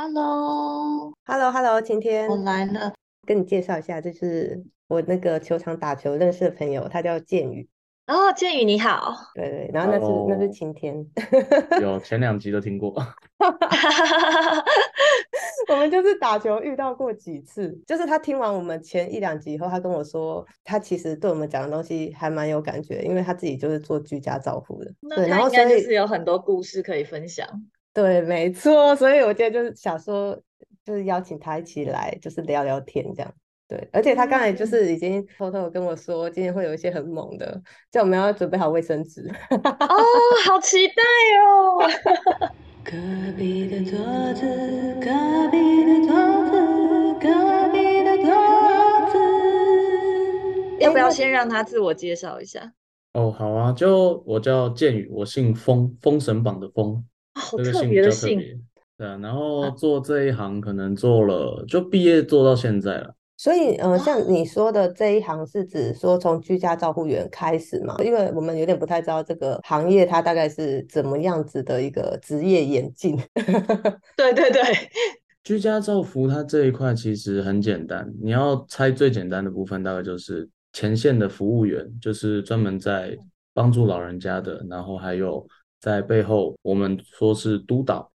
[0.00, 2.92] Hello，Hello，Hello，今天我来了。
[3.26, 7.68] 跟你介绍一下，这是我那个球场打球认识的朋友，他叫建宇。
[8.06, 9.12] 哦，建宇你好。
[9.34, 11.04] 对对，然后那是那是晴天。
[11.82, 12.90] 有前两集都听过，
[15.68, 24.92] 我们就是打球遇到过几次，就是他听完我们前一两集以后，他跟我说，他其实对我们讲的东西还蛮有感觉，因为他自己就是做居家照护的。
[25.16, 27.48] 对，然那他应后所以该就是有很多故事可以分享。
[28.00, 30.40] 对，没错，所以我今天就是想说，
[30.84, 33.34] 就是邀请他一起来，就是聊聊天这样。
[33.66, 39.28] 对，而且他刚才就嗯是已经偷偷地跟我说，今天会有一些很猛的，叫我们要准备好卫生纸。
[39.50, 39.58] 哦，
[40.46, 41.02] 好期待
[41.42, 41.82] 哦！
[42.84, 42.92] 隔
[43.36, 43.98] 壁的桌
[44.32, 44.46] 子，
[45.00, 45.10] 隔
[45.50, 46.14] 壁的桌
[46.46, 46.54] 子，
[47.20, 48.30] 隔壁的桌
[49.10, 49.18] 子。
[50.78, 52.72] 要不要先让他自我介绍一下？
[53.14, 57.02] 哦，好啊，就我叫建宇，我姓封，封神榜的封，哦
[57.38, 58.38] 好这个特姓比较特别的姓。
[58.38, 58.58] 别。
[58.98, 63.14] 对啊，然后啊做这一行可能做了，就毕业做到现在了。
[63.36, 67.94] 所以，呃，像哦你说的这一行是指说从居家照护员开始嘛？
[68.04, 73.16] 因为我们有点不太知道这个行业它大概是怎么样子的一个职业演进。
[74.16, 74.60] 对对对，
[75.44, 83.16] 居家照服它这一块其实很简单，你要猜最简单的部分，大概就是前线的服务员，就是专门在
[83.54, 85.46] 帮助老人家的，然后还有
[85.80, 88.10] 在背后我们说是督导。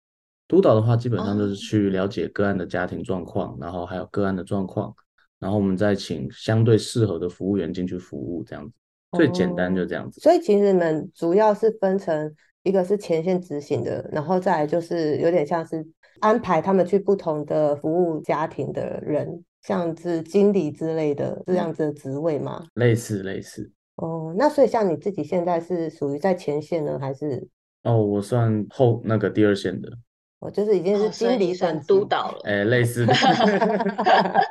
[0.47, 4.93] 督导的话，基本上就是哦去了解个案的家庭状况，然后还有个案的状况，
[5.39, 8.73] 然后我们再请相对适合的服务员进去服务，这样子。
[9.17, 10.19] 最简单就哦这样子。
[10.19, 15.85] 所以其实你们主要是分成一个是前线执行的，然后再来就是有点像是
[16.19, 22.65] 安排他们去不同的服务家庭的人，像是经理之类的这样子的职位吗？
[22.73, 23.71] 类似类似。
[24.01, 27.47] 哦，那所以像你自己现在是属于在前线呢，还是
[27.83, 29.89] 哦，我算后那个第二线的，
[30.39, 31.79] 我就是已经是经理你算？
[31.81, 32.39] 督导了。
[32.45, 33.13] 哎，类似的。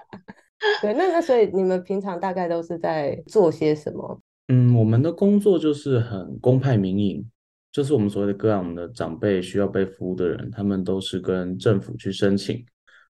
[0.81, 4.21] 对，那那所以你们平常大概都是在做些什么？
[4.49, 7.29] 嗯，我们的工作就是很公派民营，
[7.73, 12.65] 就是我们所谓的个案，我们的长辈需要被服务的人，他们都是跟政府去申请，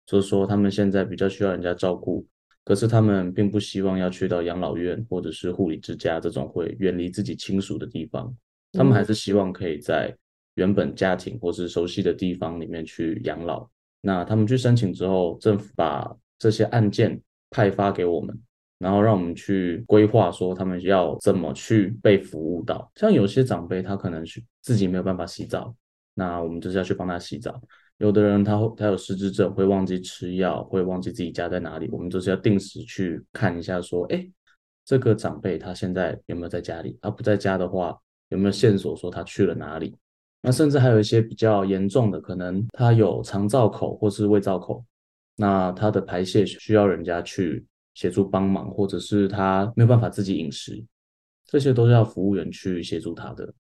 [0.05, 2.27] 就是说他们现在比较需要人家照顾，
[2.65, 8.35] 可是他们并不希望要去到养老院或者是护理之家这种会远离自己亲属的地方，
[8.73, 10.17] 他们还是希望可以在
[10.55, 13.69] 原本家庭或是熟悉的地方里面去养老。
[14.01, 17.21] 那他们去申请之后，政府把这些案件
[17.51, 18.39] 派发给我们。
[18.77, 22.91] 然后让我们去规划说他们要怎么去被服务到。
[22.97, 25.75] 像有些长辈他可能是自己没有办法洗澡，
[26.13, 27.59] 那我们就是要去帮他洗澡。
[27.99, 34.29] 有的人他会他有失智症，会忘记吃药，会忘记自己家在哪里，我们就是要定时去看一下说，哎，
[34.85, 36.99] 这个长辈他现在有没有在家里？
[37.01, 37.97] 他不在家的话，
[38.31, 39.97] 有没有线索说他去了哪里？
[40.43, 44.85] 那甚至还有一些比较严重的，可能他有肠造口或是胃造口，
[45.37, 50.85] 那他的排泄需要人家去协助帮忙，或者是他没有办法自己饮食，
[51.47, 53.55] 这些都是要服务员去协助他的。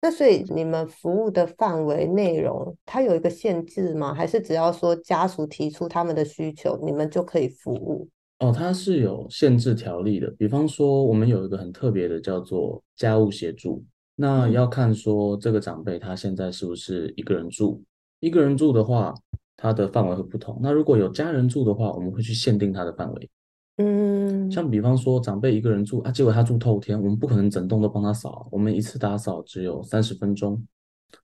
[0.00, 4.14] 那所以你们服务的范围内容，它有一个限制吗？
[4.14, 8.08] 还是只要说家属提出他们的需求，你们就可以服务？
[8.38, 13.82] 哦，它是有限制条例的，比方说我们有一个很特别的叫做家务协助，
[14.14, 17.82] 那嗯要看说这个长辈他现在是不是一个人住，
[18.20, 19.14] 一个人住的话，
[19.56, 20.60] 他的范围会不同。
[20.62, 23.30] 那如果有家人住的话，我们会去限定他的范围。
[23.78, 30.66] 嗯，像比方说长辈一个人住啊，结果他住透天，我们不可能整栋都帮他扫啊，我们一次打扫只有三十分钟，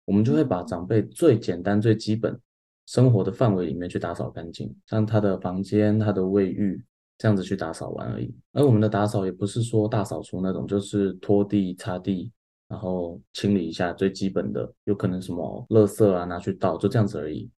[0.04, 2.38] 我们就会把长辈最简单、最基本
[2.86, 6.84] 生活的范围里面去打扫干净，像他的房间、他的卫浴
[7.16, 8.34] 这样子去打扫完而已。
[8.52, 12.30] 而我们的打扫也不是说大扫除那种，就是拖地、擦地，
[12.68, 17.48] 然后清理一下最基本的，有可能什么垃圾啊拿去倒，就这样子而已。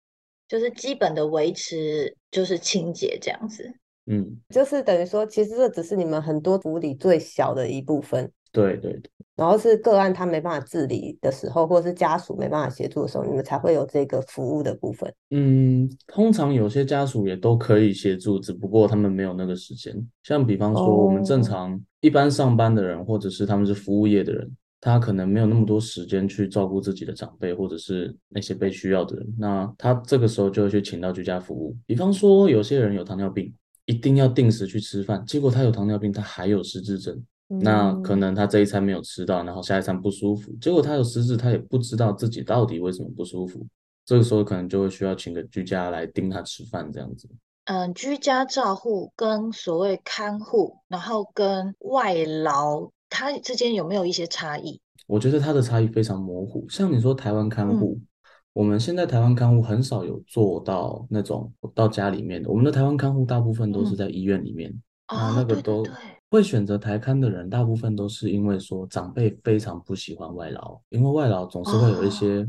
[0.47, 3.75] 就是基本的维持，就是清洁这样子。
[4.07, 9.11] 嗯，就是等于说，其实这只是你们很多服务里最小的一部分，对对对。
[9.37, 15.13] 然后是个案他没办法自理的时候，或者是家属没办法协助的时候，你们才会有这个服务的部分。
[15.31, 19.93] 嗯，通常有些家属也都可以协助，只不过他们没有那个时间。
[20.23, 24.49] 像比方说，我们正哦常一般上班的人，或者是他们是服务业的人，
[24.81, 29.35] 他可能没有那么多时间去照顾自己的长辈，或者是那些被需要的人。
[29.37, 31.77] 那他这个时候就会去请到居家服务。
[31.87, 33.53] 比方说，有些人有糖尿病，
[33.87, 37.23] 一定要定时去吃饭，结果他有糖尿病，他还有失智症。
[37.47, 43.65] 那可嗯能他这一餐没有吃到，然后下一餐不舒服，结果他有失智，他也不知道自己到底为什么不舒服，
[44.07, 47.29] 这个时候可能就会需要请个居家来盯他吃饭这样子。
[47.67, 54.81] 嗯，居家照护跟所谓看护，然后跟外劳，它之间有没有一些差异？
[55.07, 56.67] 我觉得它的差异非常模糊。
[56.69, 57.99] 像你说台湾看护，
[58.55, 64.73] 我们现在台湾看护很少有做到那种到家里面的，我们的台湾看护大部分都是嗯在医院里面。
[65.09, 65.85] 那哦，那个都
[66.31, 72.49] 会选择台看的人，大部分都是因为说长辈非常不喜欢外劳，因为外劳总是会有一些哦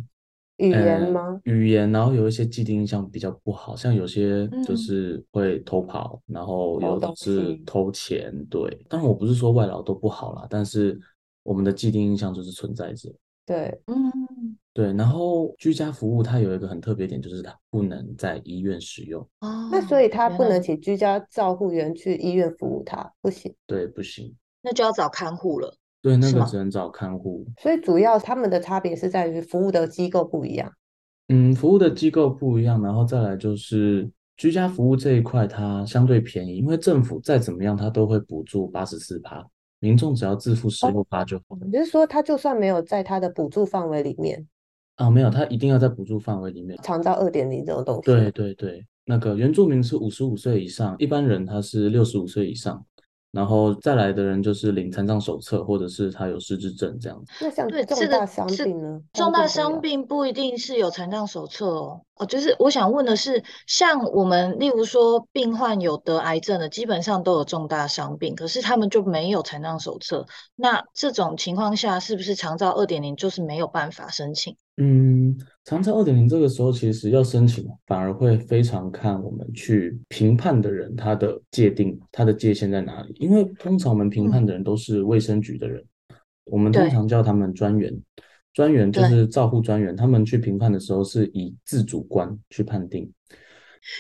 [0.58, 1.14] 语言？
[1.44, 8.86] 语言，然后有一些既定印象比较不好，像有些就嗯是会偷跑，然后有的是偷钱，对。
[8.88, 10.98] 当然我不是说外劳都不好啦，但是
[11.44, 13.12] 我们的既定印象就是存在着。
[13.46, 23.54] 对，嗯，对，然后居家服务它有一个很特别点，就是它不能在医院使用，哦，那所以他不能请居家照护员去医院服务他，不行。
[23.68, 25.76] 对，不行，那就要找看护了。
[26.02, 27.46] 对，那个只能找看护。
[27.62, 30.72] 所以主要他们的差别是在于服务的机构不一样。
[31.30, 34.08] 嗯，服务的机构不一样，然后再来就是
[34.38, 39.44] 居家服务这一块，它相对便宜，因为政府再怎么样，它都会补助八十四趴，
[39.86, 41.44] 民众只要自付十六八就好。
[41.72, 44.44] 也就是说，他就算没有在他的补助范围里面，
[44.96, 46.76] 啊，没有，他一定要在补助范围里面。
[46.82, 52.84] 长照二点零这种东西，对对对，那个原住民是五十五岁以上，一般人他是六十五岁以上，
[53.36, 57.34] 然后再来的人就是领残障手册，或者是他有失智症这样子。
[57.42, 59.02] 那像对，这个重大伤病呢？
[59.12, 62.00] 重大伤病不一定是有残障手册哦。
[62.16, 70.26] 哦，就是我想问的是，像我们例如说病患有得癌症的，基本上都有重大伤病，可是他们就没有残障手册。
[70.56, 74.56] 那这种情况下，是不是长照二点零就是没有办法申请？
[74.78, 83.16] 嗯，长照二点零这个时候其实要申请，反而会非常看我们去评判的人他的界定，他的界限在哪里。
[83.18, 85.82] 因为通常我们评判的人都是卫生局的人，
[86.44, 87.94] 我们通对常叫他们专员，
[88.54, 93.10] 专员就对是照护专员，他们去评判的时候是以自主观去判定。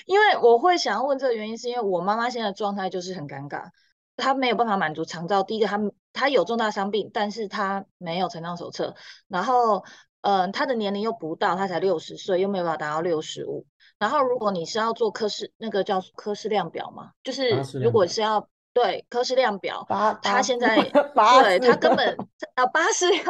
[0.07, 3.69] 因为我会想要问这个原因，是因为我妈妈现在的状态就是很尴尬，
[4.18, 5.42] 她没有办法满足长照。
[5.42, 5.80] 第一个，她
[6.12, 8.95] 她有重大伤病，但是她没有残障手册，
[9.27, 9.83] 然后，
[10.25, 13.63] 嗯、他的年龄又不到，他才六十岁，又没有办法达到六十五。
[14.00, 22.18] 然后，如果你是要做科室，那个叫科室量表嘛，就是如果是要对科室量表，八八他现 在对他根本
[22.56, 23.24] 啊巴氏量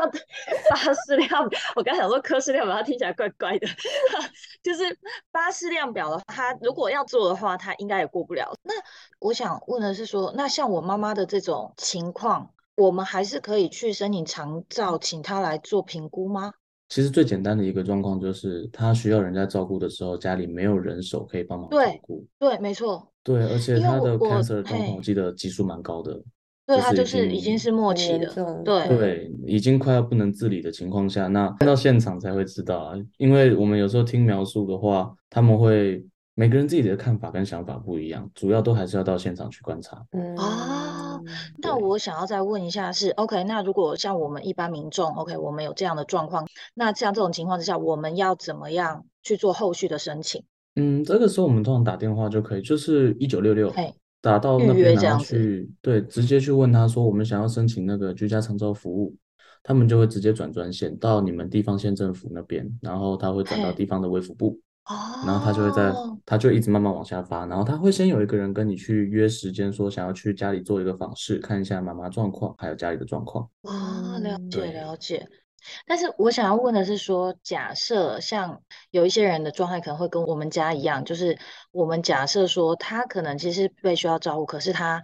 [0.69, 3.67] 巴氏量，我刚想说科室量表，它听起来怪怪的，
[4.63, 4.97] 就是
[5.31, 8.51] 巴氏量表的话，他如果要做的话，他应该也过不了。
[8.63, 8.73] 那
[9.19, 16.53] 我想问的是说，那像我妈妈的这种情况，我们还是可以去申请长照，请他来做评估吗？
[16.87, 22.25] 其实最简单的一个状况就是，他需要人家照顾的时候，家里没有人手可以帮忙照对顾。
[22.37, 26.21] 对，没错，对，而且他的 cancer 的状况，我记得级数蛮高的，
[26.67, 28.31] 对他就是已就是已经经是末期的，
[28.63, 32.95] 对对，已经快要不能自理的情况下，那看到现场才会知道啊。
[33.17, 36.05] 因为我们有时候听描述的话，他们会
[36.37, 39.95] 每个人自己的看法跟想法不一样，主要都还是要到现场去观察。
[40.35, 41.25] 啊嗯，
[41.59, 50.43] 那我想要再问一下是，OK，那如果像我们一般民众，OK，我们有这样的状况，那像这种情况之下，我们要怎么样去做后续的申请？
[50.75, 59.15] 嗯，这个时候我们通常打电话就可以，就是一九六六嘿，打到预那边，然后约这样去对，直接去问他说我们想要申请那个居家长照服务，
[59.63, 64.59] 他们就会直接转专线到你们地方县政府那边，然后他会转到地方的卫福部。
[64.85, 65.91] 哦，然后他就会在，
[66.25, 73.49] 他就一直慢慢往下发，然后他会先有一个人跟你去约时间，说想要去家里做一个访视，看一下妈妈状况，还有家里的状况。
[73.63, 75.27] 啊，了嗯解对了解。
[75.87, 78.61] 但是我想要问的是说，假设像
[78.91, 81.35] 有一些人的状态可能会跟我们家一样，就是
[81.71, 85.01] 我们假设说他可能其实被需要照顾，可是他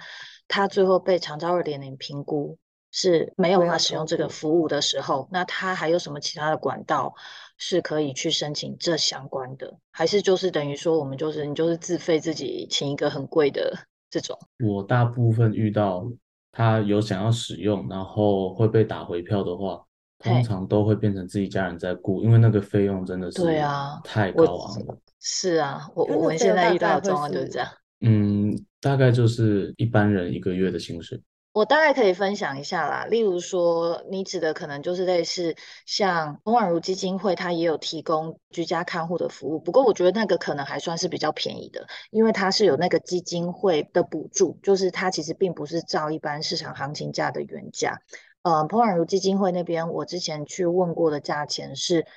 [0.47, 2.59] 他最后被长照二点零评估
[2.91, 7.15] 是没有没有办法使用这个顾服务的时候，那他还有什么其他的管道
[7.63, 9.71] 是可以去申请这相关的？
[9.91, 13.71] 还是就是等于说我们就是你就是自费自己请一个很贵的
[14.09, 14.35] 这种？
[14.65, 16.11] 我大部分遇到
[16.51, 19.79] 他有想要使用，然后会被打回票的话，
[20.17, 24.97] 通常都会变成自己家人在雇，因为那个费用真的是对啊太高昂了。
[25.19, 27.67] 是啊，我我们现在遇到的状况就是这样。
[27.99, 31.21] 嗯，大概就是一般人一个月的薪水。
[31.53, 35.53] 我大概可以分享一下啦，例如说，你指的可能就是类似
[35.85, 47.99] 像丰婉如基金会，它也有提供居家看护的服务，不过我觉得那个可能还算是比较便宜的，因为它是有那个基金会的补助，就是它其实并不是照一般市场行情价的原价。
[48.43, 52.07] 嗯，彭婉如基金会那边，我之前去问过的价钱是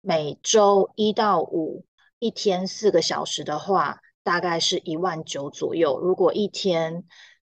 [0.00, 1.84] 每周一到五，
[2.18, 6.00] 一天四个小时的话，大概是一万九左右。
[6.00, 7.04] 如果一天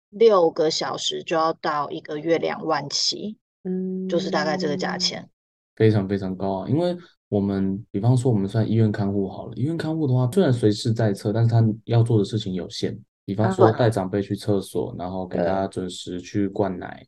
[0.09, 5.29] 六个小时，就要到一个月两万七，嗯，就是大概这个价钱。
[5.75, 6.97] 非常非常高啊，因为
[7.29, 17.05] 我们比方说我们算医院看护好了，医院看护的话，虽然随时在侧，但是他要做的事情有限，比方啊说带长辈去厕所，然后给对他准时去灌奶，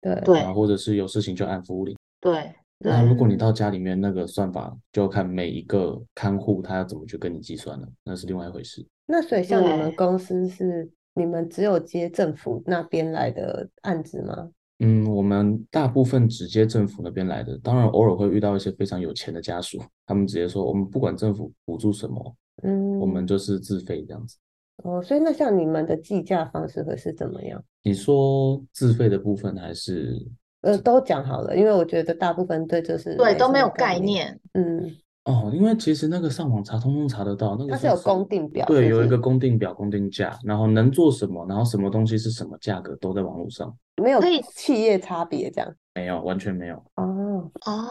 [0.00, 1.94] 对对啊，或者是有事情就按服务铃。
[2.20, 8.86] 对那如果你到家里面，那个算法就要看每一个看护他要怎么去跟你计算了，那是另外一回事。
[9.06, 14.50] 那所以像你们公司是你们只有接政府那边来的案子吗？
[14.80, 24.36] 嗯，我们大部分直接政府那边来的，当然偶尔会遇到一些非常有钱的家属，他们直接说我们不管政府补助什么，嗯，我们就是自费这样子。
[24.82, 27.62] 哦，所以那像你们的计价方式会是怎么样？
[27.84, 30.20] 你说自费的部分还是
[30.62, 33.68] 呃，都讲好了，因为我觉得大部分对这是对，都没有。
[33.68, 34.38] 概念。
[34.54, 34.90] 嗯，
[35.24, 45.74] 哦，因为其实那个上网查，通通查得到，那个它是有算公定表，对，是不有一个公定表、公定价，然后能做什么，然后什么东西是什么价格，都在网络上，没有可以企业差别这样。
[45.94, 46.76] 没有，完全没有。
[46.96, 47.88] 哦哦，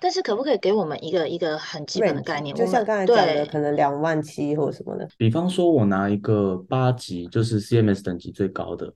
[0.00, 2.54] 但是可不可以给我们一个一个很基本的概，range 念？
[2.56, 5.08] 就像们刚才讲的，对可能两万七或者什么的。
[5.16, 8.92] 比方说，我拿一个八级，就是 CMS 等级最高的，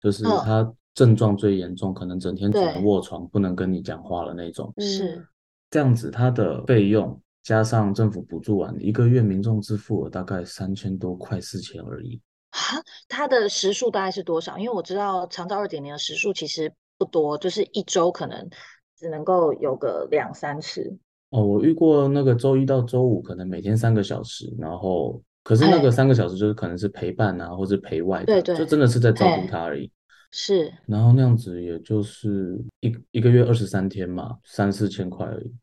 [0.00, 4.72] 就是嗯他症状最严重，可能整天只能对卧床，不能跟你讲话了那种。
[4.78, 5.26] 是嗯
[5.70, 12.20] 这样子，它的费用加上政府补助完，一个月民众支付额大概三千多，块四千而已。
[12.50, 14.58] 啊，它的时数大概是多少？
[14.58, 18.48] 因为我知道长照二点零的时数其实不多，就是一周可能
[18.96, 20.96] 只能够有个两三次。
[21.30, 29.90] 哦，我遇过那个周一到周五，可能每天三个小时，然后可是那嘿个三个小时就是可能是陪伴啊，或是陪外的，对对就真的是在照顾他而已。
[30.30, 35.54] 是然后那样子也就是一一个月二十三天嘛，三四千块而已，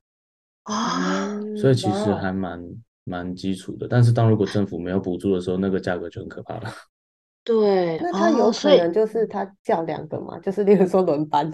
[0.70, 2.64] 啊，所以其实还蛮
[3.04, 3.88] 蛮基础的。
[3.90, 6.70] 但是当如果政府没有补助的时候，那个价格就很可怕了。
[7.44, 11.52] 对，那他有可能就是他叫两个嘛，就是例如说轮班。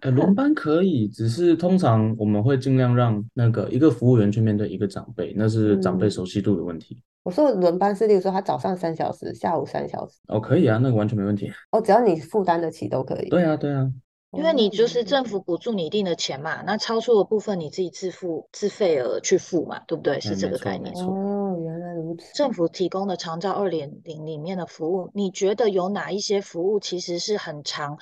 [0.00, 7.02] 呃，轮班可以，只是通常我们会尽量让那个一个服务员去面对一个长辈，那是长辈嗯熟悉度的问题。
[7.22, 11.52] 我说的轮班是，例如说他早上三小时，下午三小时，哦，可以啊，那个完全没问题。
[11.70, 13.28] 哦，只要你负担得起都可以。
[13.28, 13.92] 对啊，对啊，
[14.32, 20.20] 因为你哦就是政府补助你一定的钱嘛，那超出的部分你自己自付自费额去付嘛，对不对？
[20.20, 20.94] 是这个概念。
[20.94, 22.32] 哦，原来如此。
[22.34, 27.98] 政府提供的长照二点零里面的服务，你觉得有哪一些服务其实是很常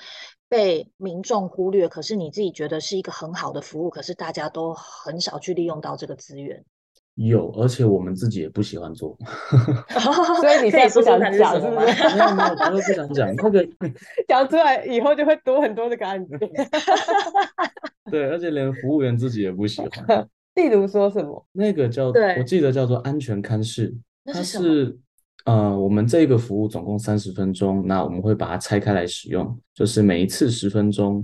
[0.47, 6.63] 被民众忽略，可是你自己觉得是一个很好的服务，可是大家都很少去利用到这个资源？
[7.15, 9.17] 有，而且我们自己也不喜欢做。
[10.41, 11.85] 所以你现在不想讲是吗？
[11.91, 12.03] 是？
[12.15, 13.67] 没有没有，不会不想讲那个。
[14.27, 16.37] 讲出来以后就会多很多的感觉。
[18.09, 20.27] 对，而且连服务员自己也不喜欢。
[20.55, 21.45] 例如说什么？
[21.51, 23.93] 那个叫，对我记得叫做安全看视，
[24.25, 24.97] 它是
[25.45, 31.23] 呃，我们这个服务总共三十分钟，那我们会把它拆开来使用，就是每一次十分钟。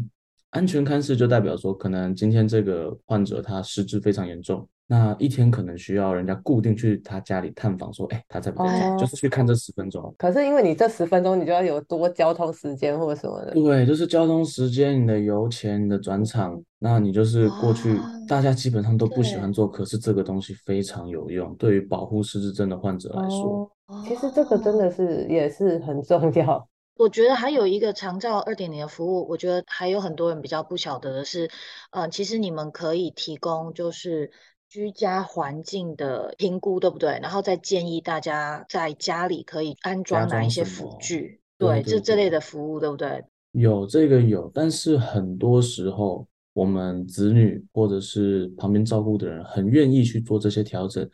[0.51, 8.93] 安全看视就代表说，可能今天这个患者他失智非常严重，那一天可能需要人家固定去他家里探访，说，哎，他在不在家？
[8.93, 10.13] 哦就是去看这十分钟。
[10.17, 13.53] 可是因为你这十分钟，你就要有多交通时间或者什么的。
[13.53, 23.69] 对，就是交通时间、你的油钱、你的转场，那你就是过去，哦大家基本上都不喜欢做，可是这个东西非常有用，对于保护失智症的患者来说。
[23.87, 26.67] 哦，其实这个真的哦是也是很重要。
[26.97, 31.49] 我觉得还有一个长照二点零的服务，我觉得还有很多人比较不晓得的是，
[31.91, 34.31] 呃，其实你们可以提供就是
[34.75, 37.17] 居家环境的评估，对不对？
[37.21, 43.23] 然后再建议大家在家里可以安装哪一些辅具，对对这这类的服务，对不对？
[43.53, 51.09] 有这个有，但是很多时候我们子女或者是旁边照顾的人很愿意去做这些调整，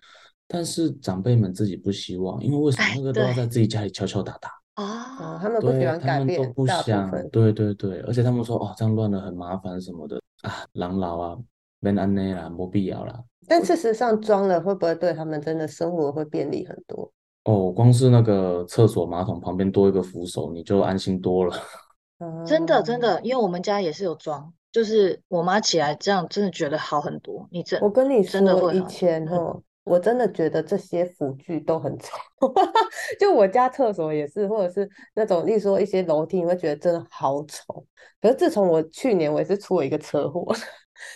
[0.47, 4.49] 但是长辈们自己不希望，因为为什么哎那个都要在自己家里敲敲打打？
[4.77, 7.29] 哦，啊，他们不喜，欢改他们都，不想，分。
[7.29, 11.37] 对对对，而且他们说哦，这样乱了很麻烦什么的啊， 狼老啊，
[11.81, 13.21] 没安内啦，没必要啦。
[13.47, 17.11] 但事实上装了，会不会对他们真的生活会便利很多？
[17.43, 21.53] 哦，光是那个厕所马桶旁边多一个扶手，你就安心多了。
[22.45, 27.47] 真的真哦的，因为我们家也是有装，就是我妈起来这样，真的觉得好很多。
[27.51, 32.15] 你真我跟你真的说，以前哦，我真的觉得这些辅具都很丑，
[33.19, 37.83] 就我家厕所也是，或者是那种，例如说一些楼梯，你会觉得真的好丑。
[38.21, 40.45] 可是自从我去年我也是出了一个车祸，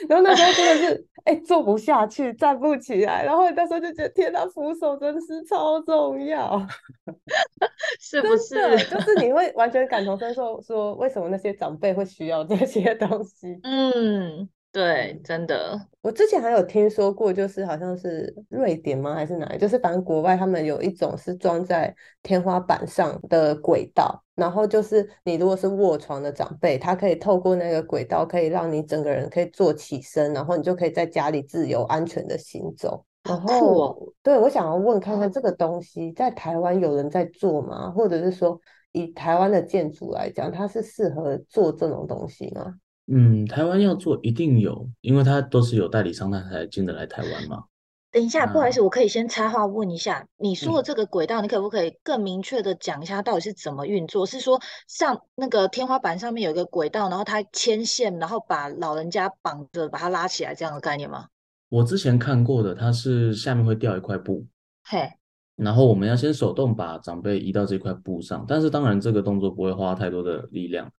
[0.10, 6.65] 然后那时候真的是哎、坐不下去，站不起来，然后那时候就觉得天呐，扶手真的是超重要。
[8.00, 8.56] 是不是？
[8.89, 13.60] 就是你会完全感同身受，说为什么那些长辈会需要这些东西。
[13.63, 15.79] 嗯，对，真的。
[16.01, 19.58] 我之前还有听说过，就是好像是瑞典吗，还是哪里？
[19.58, 33.05] 就是反正国外他们有一种是装在天花板上的轨道，然后就是你如果是卧床的长辈，他可以透过那个轨道，可以让你整个人可以坐起身，然后你就可以在家里自由安全的行走。
[33.24, 37.89] 然后，对，我想要问看看这个东西在台湾有人在做吗？
[37.91, 38.60] 或者是说
[38.91, 42.75] 以台湾的建筑来讲，它是适合做这种东西吗？
[43.08, 47.64] 嗯，台湾要做一定有，因为它都是有代理商，他才进得来台湾嘛。
[48.12, 54.26] 等一下，不好意思，我可以先插话问一下，你说的嗯这个轨道，你可不可以更明确的讲一下到底是怎么运作？
[54.26, 61.28] 是说像那个天花板上面有一个轨道，然后它牵线，然后把老人家绑着，把它拉起来这样的概念吗？
[61.68, 64.46] 我之前看过的，它是下面会掉一块布，
[64.86, 65.12] 嘿，
[65.58, 70.90] 然后我们要先手动把长辈移到这块布上，但是当然这个动作不会花太多的力量，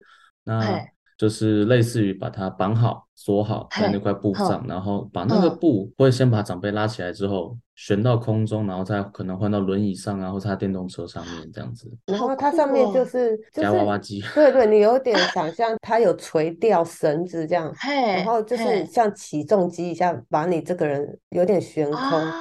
[0.45, 14.23] 那嘿就是类似于把它绑好、锁好在那块布上，然后把那个嗯布会先把长辈拉起来之后悬到空中，然后再可能换到轮椅上啊，或者他电动车上面这样子，然后它上面就哦是就夹娃娃机。
[14.35, 21.99] 对对，你有点 想象它有垂吊绳子这样，然，后就是像起重机一下把你这个人有点悬空。
[22.01, 22.33] 啊，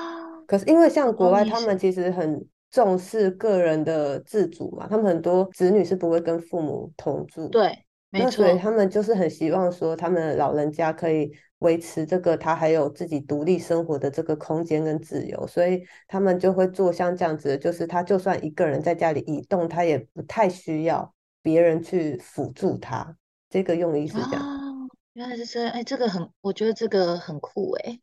[0.48, 7.85] 可是因为像国外，他们其实很重视个人的自主嘛，他们很多子女是不会跟父母同住，对，没
[8.24, 23.16] 那所以，他们就是很希望说，他们老人家可以维持这个他还有自己独立生活的这个空间跟自由，所以他们就会做像这样子的，就是他就算一个人在家里移动，他也不太需要别人去辅助他。
[23.50, 24.42] 这个用意是这样。
[24.42, 28.00] 哦，原来是这样，哎，这个很，我觉得这个很酷哎，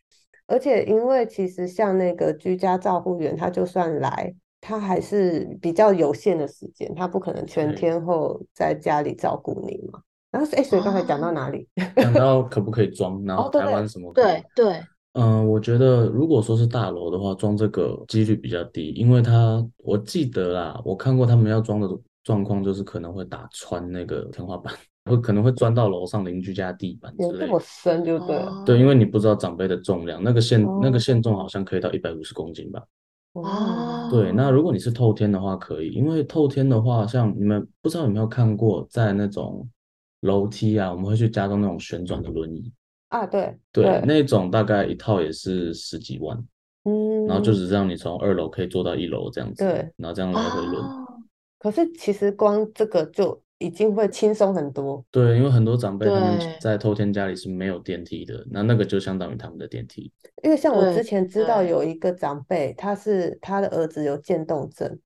[0.46, 10.00] 而且因为其实像那个居家照护员，他就算来，他还是比较有限的时间，他不可能全天候在家里照顾你嘛。
[10.30, 11.68] 然后，哎，所以刚才讲到哦哪里？
[11.96, 14.80] 讲到可不可以装，然后台湾什么对对，
[15.14, 21.88] 嗯，我觉得如果说是大楼的话，装这个几率比较低，因为它我记得啦，我看过他们要装的
[22.22, 24.72] 状况，就是可能会打穿那个天花板，
[25.04, 27.60] 会可能会钻到楼上邻居家地板之有这么。
[27.60, 28.62] 深就对了。
[28.64, 32.80] 对，因为哦你不知道长辈的重量，那个限那个限重好哦像可以到一百五十公斤吧。
[33.32, 39.68] 哦，对，那哦，如果你是透天的话，可以，因为透天的话，像你们不知道有没有看过，在那种
[40.20, 42.72] 楼梯啊，我们会去加装那种旋转的轮椅，
[43.08, 46.38] 啊，对对，那种大概一套也是十几万。
[46.84, 50.84] 嗯，然后就只让你从二楼可以坐到一楼这样子，对然后这样来回轮。
[50.84, 51.06] 哦，
[51.58, 55.04] 可是其实光这个就已经会轻松很多。
[55.10, 60.12] 对，因为很多长辈他们对在透天家里是没有电梯的，那那个就相当于他们的电梯。
[60.42, 64.98] 因为像我对之前知道对有一个长辈，他是他的儿子有渐冻症，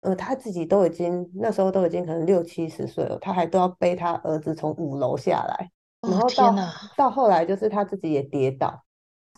[0.00, 5.70] 呃，他自己都已经那时候都已经可能六七十岁了，他还都要背他儿子从五楼下来，
[6.02, 6.56] 然哦后到
[6.96, 8.82] 到后来就是他自己也跌倒，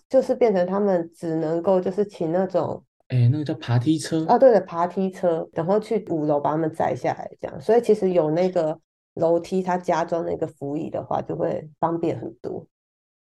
[0.09, 7.61] 就是变成他们只能够就是请那种哎，那个叫爬梯车，啊，对的，爬梯车，然后去五楼把他们载下来，这样。
[7.61, 8.79] 所以其实有那个
[9.15, 12.65] 楼梯，它加装那个扶椅的话，就会方便很多。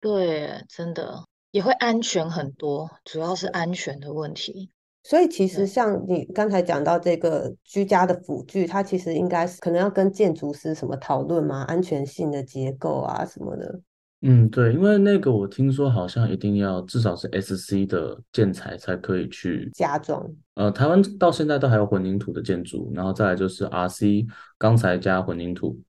[0.01, 4.69] 对，真的也会安全很多，主要是安全的问题。
[5.03, 13.79] 所以其实像你刚才讲到这个居家的辅具，它其实应该是可能要跟建筑师什么讨论嘛，安全性的结构啊什么的。
[14.21, 24.27] 嗯，对，因为那个我听说好像一定要至少是 SC 的建材才可以去，加装，呃，台湾到现在都还有混凝土的建筑，然后再来就是 RC
[24.58, 25.79] 钢材加混凝土，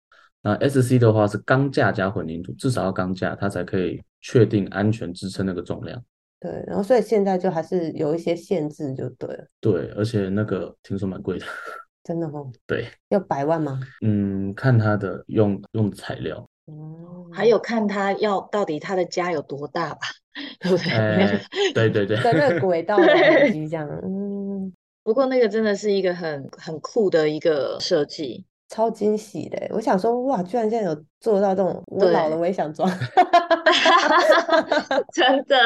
[0.42, 6.00] 那 SC 的话是钢架加混凝土，至少要钢架，它才可以确定安全支撑那个重量。
[6.38, 9.44] 对，然后所以现在就还是有一些限制，就对了。
[9.60, 11.44] 对，而且那个听说蛮贵的。
[12.04, 13.80] 真的哦， 对，要百万吗？
[14.02, 20.00] 嗯，看它的用用的材料，哦，还有看他要到底他的家有多大吧，
[20.60, 20.92] 对不对？
[20.92, 21.40] 哎，
[21.74, 28.44] 对对对，在那个 轨道的对机这样，嗯，不过那个真的是一个很很酷的一个设计。
[28.70, 29.70] 超惊喜的欸。
[29.74, 32.88] 我想说，哇，居然现在有做到这种，我老了我也想装。
[35.12, 35.56] 真的，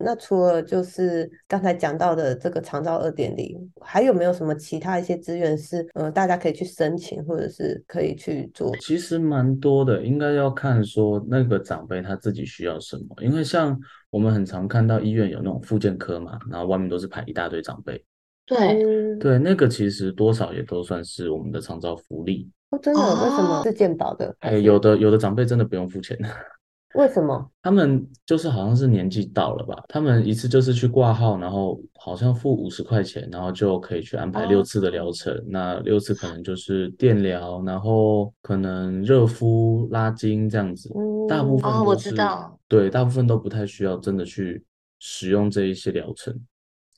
[0.00, 8.74] 那除了就是刚才讲到的这个长照二点零，还有没有什么其他一些资源是呃大家可以去申请，或者是可以去做？
[8.80, 13.78] 其实蛮多的，应该要看说那个长辈他自己需要什么，因为像
[14.10, 18.04] 我们很常看到医院有那种复健科嘛，然后外面都是排一大堆长辈，
[18.46, 22.50] 对，嗯，对，那个其实多少也都算是我们的长照福利。
[22.70, 23.00] 哦，真的？
[23.00, 24.34] 为什么哦是健保的？
[24.40, 26.18] 还哎，是有的有的长辈真的不用付钱，
[26.94, 27.50] 为什么？
[27.62, 35.42] 他们就是好像是年纪到了吧，他们一次就是去挂号，然后好像付五十块钱，然后就可以去安排六次的疗程。
[35.48, 40.92] 那六次可能就是电疗，然后可能热敷、拉筋这样子。
[41.28, 44.62] 大部分哦我知道对，大部分都不太需要真的去
[44.98, 46.38] 使用这一些疗程。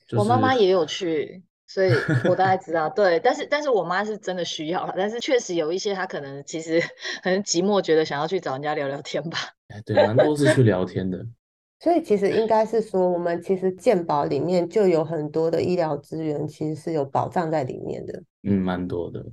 [0.07, 1.91] 就我妈妈也有去，所以
[2.29, 2.89] 我大概知道。
[2.95, 6.81] 对，但是但是我妈是真的需要了，但是确实有一些她可能其实
[7.21, 9.37] 很寂寞，觉得想要去找人家聊聊天吧。
[9.67, 11.25] 哎对，蛮多是去聊天的。
[11.79, 18.23] 所以其实应该是说，我们其实健保里面就有很多的医疗资源，其实是有保障在里面的。
[18.47, 19.25] 嗯，蛮多的。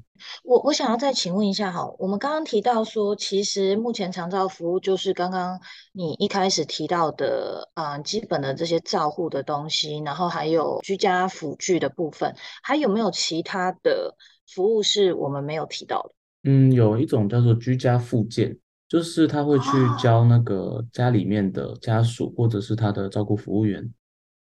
[0.43, 5.61] 我我想要再请问一下，哈，我们刚刚提到说，其实目前长照服务就是刚刚
[5.93, 14.15] 你一开始提到的，啊、基本的这些照护的东西，然后还有居家辅具的部分，还有没有其他的
[14.47, 16.11] 服务是我们没有提到的？
[16.51, 23.93] 嗯，有一种叫做居家复健，就是他会去哦教那个家里面的家属或者是他的照顾服务员，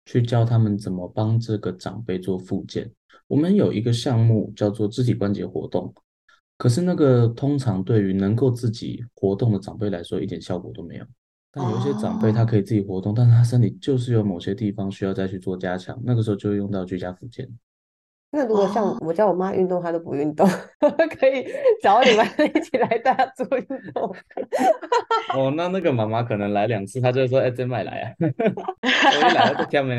[0.04, 2.90] 去教他们怎么帮这个长辈做复健。
[3.26, 5.92] 我们有一个项目叫做肢体关节活动，
[6.58, 11.04] 可是那个通常对于能够自己活动的长辈来说，一点效果都没有。
[11.50, 17.48] 但有一些长辈他哦可以自己活动，但是他身体就是有某些地方需要再去做加强，那个时候就会用到居家复健。
[18.36, 20.44] 那如果像哦我叫我妈运动，她都不运动，
[21.18, 21.46] 可以
[21.80, 24.12] 找你们一起来带她做运动。
[25.34, 29.94] 哦，那那个妈妈可能来两次，她就会说：“哎，真买来啊， 我一来我就跳没。”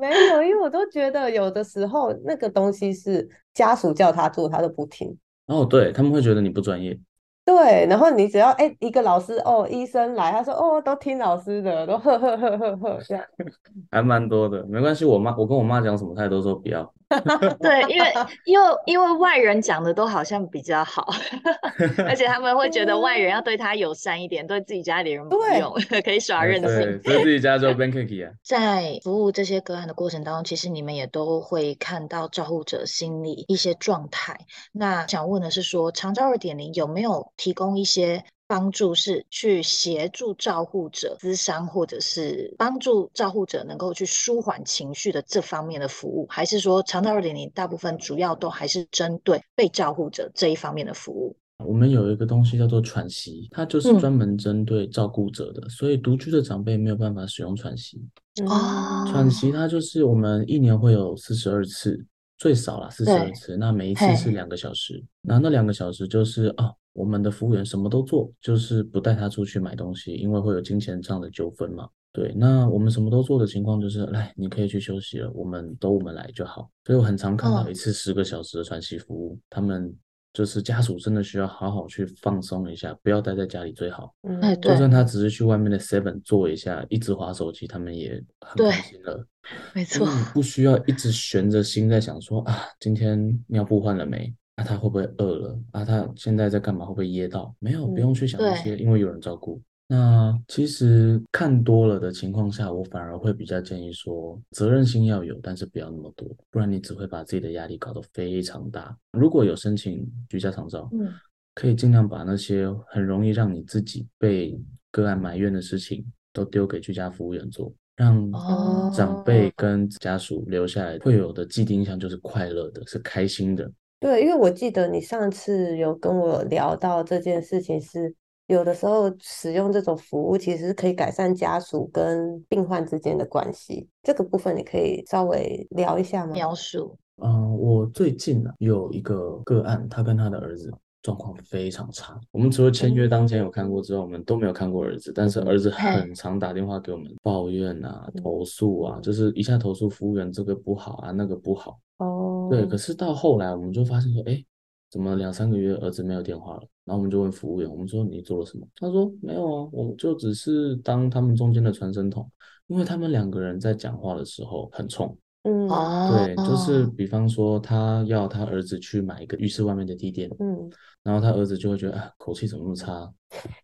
[0.00, 5.16] 没有，因为我都觉得有的时候那个东西是家属叫她做，她都不听。
[5.46, 6.98] 哦，对，他们会觉得你不专业。
[7.44, 13.24] 对，然后你只要哎一个老师哦，医生来，他说哦都听老师的，都呵呵呵呵呵这样。
[13.90, 15.04] 还蛮多的，没关系。
[15.04, 16.92] 我妈，我跟我妈讲什么，她也都说不要。
[17.60, 18.12] 对，因为
[18.44, 21.12] 因为因为外人讲的都好像比较好，
[22.06, 25.72] 而且他们会觉得外人要对他友善一点，对自己家里人不用，
[26.04, 27.00] 可以耍哎任性。
[27.02, 28.32] 对，所以自己家就 ban cookie 啊。
[28.42, 34.38] 在服务这些个案的过程当中，其实你们也都会看到照顾者心理一些状态。
[34.72, 46.26] 那想问的是说，长照二点零有没有提供一些帮助，是去协助照护者咨商，或者是帮助照护者能够去舒缓情绪的这方面的服务？
[46.28, 51.36] 还是说，长照二点零大部分主要都还是针对被照护者这一方面的服务？
[51.64, 58.04] 我们有一个东西叫做喘息，它就是嗯专门针对照顾者的，所以独居的长辈没有办法使用喘息。
[58.44, 62.04] 哦喘息它就是我们一年会有四十二次，
[62.36, 71.88] 最少啦四十二次，那每一次是嘿两个小时，然后那两个小时就是啊，我们的服务员什么都做，就是不带他出去买东西，因为会有金钱上的纠纷嘛。
[72.12, 76.70] 对，那我们什么都做的情况就是，来，你可以去休息了，我们都我们来就好。
[76.84, 79.90] 所以我很常看到嗯一次十个小时的喘息服务，他们
[80.34, 84.14] 就是家属真的需要好好去放松一下，不要待在家里最好。
[84.42, 89.26] 哎，嗯，对就算他只是去外面的 Seven 坐一下，一直划手机，他们也很开心了。
[89.74, 94.30] 没错，你不需要一直悬着心在想说啊，今天尿布换了没？
[94.56, 95.58] 啊，他会不会饿了？
[95.72, 96.84] 啊，他现在在干嘛？
[96.84, 97.54] 会不会噎到？
[97.58, 99.60] 没有，不用去想这些，因为有人照顾。
[99.88, 108.96] 那其实看多了的情况下，我反而会比较建议说，责任心要有，但是不要那么多，不然你只会把自己的压力搞得非常大。
[109.12, 111.08] 如果有申请居家长照，嗯，
[111.54, 114.58] 可以尽量把那些很容易让你自己被
[114.90, 123.70] 个案埋怨的事情都丢给居家服务员做，让哦长辈跟家属留下来会有的既定印象就是快乐的，是开心的。
[124.02, 128.14] 对，因为我记得你上次有跟我聊到这件事情是。
[128.48, 133.88] 有的时候使用这种服务，其实可以改善家属跟病患之间的关系。
[134.02, 136.32] 这个部分你可以稍微聊一下吗？
[136.34, 140.70] 描述，嗯、我最近呢、有一个个案，他跟他的儿子
[141.02, 142.18] 状况非常差。
[142.30, 145.12] 我们除了签约当前有看过之外，我们都没有看过儿子。
[145.14, 151.80] 但是儿子很常打电话给我们抱怨啊、投诉啊，就是一下投诉服务员这个不好啊，那个不好。
[151.98, 154.44] 哦，对，可是到后来我们就发现说，哎，
[154.90, 156.62] 怎么两三个月儿子没有电话了？
[156.84, 158.66] 然后我们就问服务员，我们说你做了什么？
[158.76, 162.28] 他说没有啊，我就只是当他们中间的传声筒，
[162.66, 165.16] 因为他们两个人在讲话的时候很冲。
[165.44, 170.70] 嗯哦，对，就是比方说他要他儿子去买一个浴室外面的地垫，嗯，
[171.02, 173.12] 然后他儿子就会觉得啊口气怎么那么差，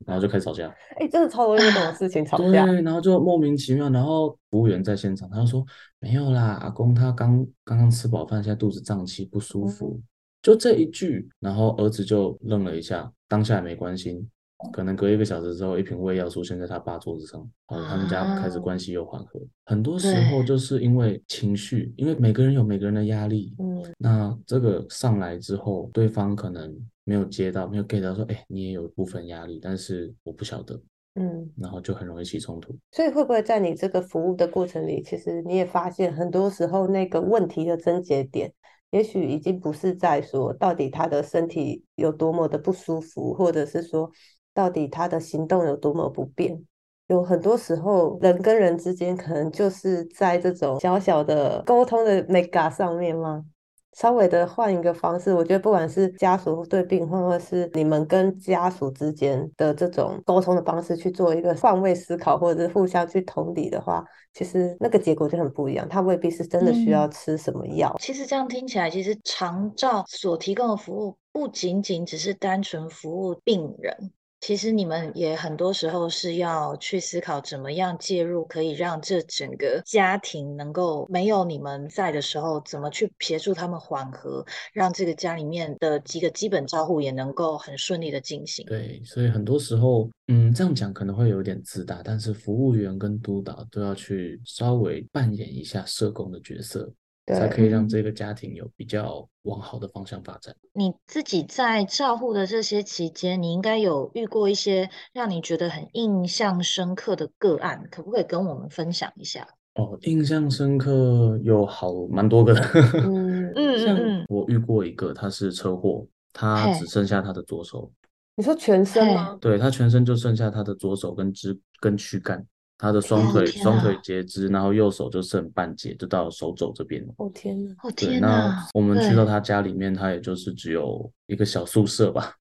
[0.04, 0.68] 然后就开始吵架。
[0.98, 2.66] 哎，真的超容易为这种事情 吵对，架。
[2.66, 5.64] 然后就莫名其妙，然后服务员在现场，他就说
[6.00, 10.00] 没有啦，阿公他刚刚刚吃饱饭，现在肚子胀气不舒服，
[10.42, 14.28] 就这一句，然后儿子就愣了一下，当下也没关心，
[14.72, 19.40] 可能隔一个小时之后，一瓶胃药出现在他爸桌子上，哦，他们家开始啊关系又缓和。
[19.64, 30.80] 很多时候就是因为情绪，因为每个人有每个人的压力，嗯那这个上来之后，对方可能没有接到，没有 get 到说，哎，你也有一部分压力，但是我不晓得，
[31.14, 32.76] 嗯，然后就很容易起冲突。
[32.90, 38.52] 所以会不会在你这个服务的过程里，其实你也发现很多时候那个问题的症结点，
[38.90, 44.10] 也许已经不是在说到底他的身体有多么的不舒服，或者是说
[44.58, 46.60] 到底他的行动有多么不便。
[47.06, 53.44] 有很多时候，人跟人之间可能就是在这种小小的沟通的 mega 上面吗？
[53.92, 65.88] 稍微的换一个方式，我觉得不管是家属对病患，或是你们跟家属之间的这种沟通的方式，去做一个换位思考，或者是互相去同理的话，其实那个结果就很不一样。
[65.88, 74.12] 他未必是真的需要嗯吃什么药，其实这样听起来，其实长照所提供的服务不仅仅只是单纯服务病人，
[74.48, 88.64] 其实你们也很多时候是要去思考怎么样介入，可以让这整个家庭能够没有你们在的时候，怎么去协助他们缓和，让这个家里面的几个基本照护也能够很顺利的进行。
[88.64, 96.90] 对，所以很多时候，嗯，这样讲可能会有点自大，但是服务员跟督导都要去稍微扮演一下社工的角色，
[97.34, 100.54] 才可以让嗯这个家庭有比较往好的方向发展。
[100.72, 109.46] 你自己在照护的这些期间，你应该有遇过一些让你觉得很印象深刻的个案，可不可以跟我们分享一下？
[109.74, 112.60] 哦，印象深刻有好蛮多个的，
[113.04, 117.88] 嗯，嗯嗯，我遇过一个，他是车祸，他只剩下他的左手，
[118.34, 119.38] 你说全身吗？
[119.40, 122.44] 对，他全身就剩下他的左手跟肢跟躯干，
[122.78, 127.12] 他的双腿天双腿啊截肢，然后右手就剩半截，就到手肘这边了。
[127.16, 132.32] 哦天哪，哦对，天那，我们去到他家里面，他也就是只有一个小宿舍吧，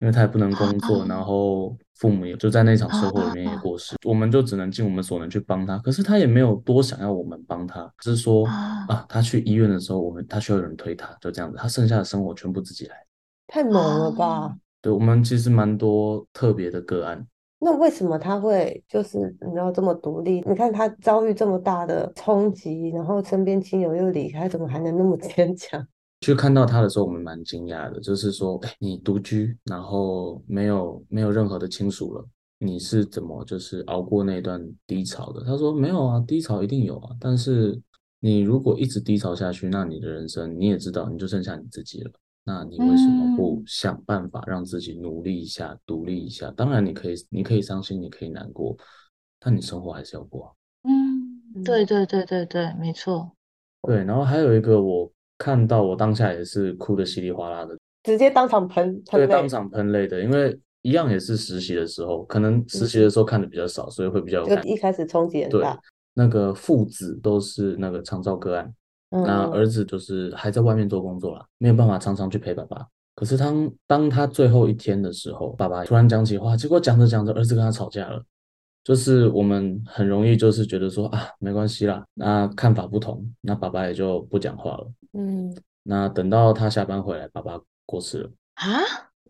[0.00, 5.78] 因为他也不能工作，然哦后父母也就在那场车祸里面也哦过世，我们就只能尽我们所能去帮他。
[5.80, 12.96] 可是他也没有多想要我们帮他，只是说啊啊，他去医院的时候，我们他需要有人推他，就这样子，他剩下的生活全部自己来。
[13.46, 14.46] 太猛了吧？
[14.46, 17.26] 哦对，我们其实蛮多特别的个案。
[17.64, 20.42] 那为什么他会就是你知道这么独立？
[20.46, 25.82] 你看他遭遇这么大的冲击，然后身边亲友又离开，怎么还能那么 坚强？
[26.20, 32.22] 去看到他的时候，我们蛮惊讶的，就是说，你独居，然后没有没有任何的亲属了，
[32.58, 35.42] 你是怎么就是熬过那段低潮的？
[35.42, 37.80] 他说没有啊，低潮一定有啊，但是
[38.20, 42.10] 你如果一直低潮下去，那你的人生你也知道，你就剩下你自己了。
[42.44, 46.50] 那你为什么不嗯想办法让自己努力一下、独立一下？
[46.50, 48.76] 当然，你可以，你可以伤心，你可以难过，
[49.40, 50.48] 但你生活还是要过啊。
[50.82, 53.32] 嗯，对对对对对，没错。
[53.82, 64.62] 对，然后还有一个我看到，我当下也是哭的稀里哗啦的，直接当场喷喷对，当场喷泪的，因为一样也是实习的时候，可能实习的时候看的比较少，所以会比较有就。
[64.62, 65.80] 一开始冲击很对大。，
[66.12, 68.70] 那个父子都是那个长照个案，
[69.22, 72.86] 那嗯儿子就是还在外面做工作啦，没有办法常常去陪爸爸。
[73.14, 78.22] 可是当当他最后一天的时候，爸爸突然讲起话，结果讲着讲着，儿子跟他吵架了。
[78.82, 84.92] 就是我们很容易就是觉得说啊，没关系啦，那看法不同，那爸爸也就不讲话了。
[85.12, 88.30] 嗯，那等到他下班回来，爸爸过世了。
[88.56, 88.80] 啊，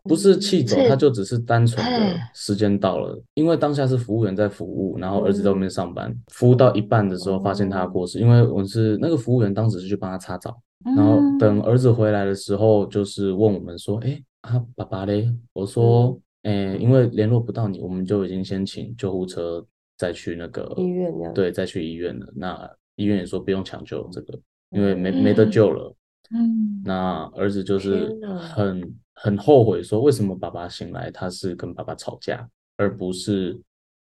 [0.04, 15.26] 不是气走，他就只是单纯的时间到了，因为当下是服务员在服务，然后儿子在外嗯面上班，服务到一半的时候发现他哦过世，因为我是那个服务员，当时是去帮他擦澡，然后嗯等儿子回来的时候，就是问我们说，哎，啊爸爸嘞？
[15.54, 19.64] 我说，哎，因为联络不到你，我们就已经先请救护车
[19.96, 22.26] 再去那个医院了对，再去医院了。
[22.36, 24.38] 那医院也说不用抢救这个，
[24.70, 25.94] 因为没没得嗯救了。
[26.30, 28.08] 嗯那儿子就是
[28.38, 33.60] 很很后悔，说为什么爸爸醒来他是跟爸爸吵架，而不是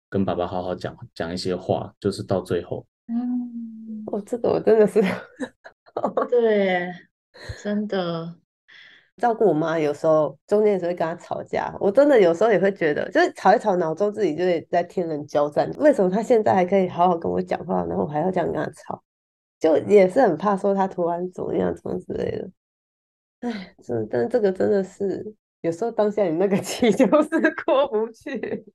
[0.09, 5.01] 跟爸爸好好讲讲一些话，就是到最后，嗯，哦，这个我真的是
[6.29, 6.91] 对，
[7.63, 8.35] 真的，
[9.17, 11.75] 照顾我妈，有时候中间也是会跟她吵架。
[11.79, 15.71] 我真的有时候也会觉得，就是吵一吵，脑中自己就会在天人交战。
[15.77, 19.01] 为什么她现在还可以好好跟我讲话，然后我还要这样跟她吵？
[19.59, 22.49] 就也是很怕说他突然怎么样，怎么之类的。
[23.41, 27.29] 哎，这但这个真的是有时候当下你那个 气就 是
[27.65, 28.65] 过不去。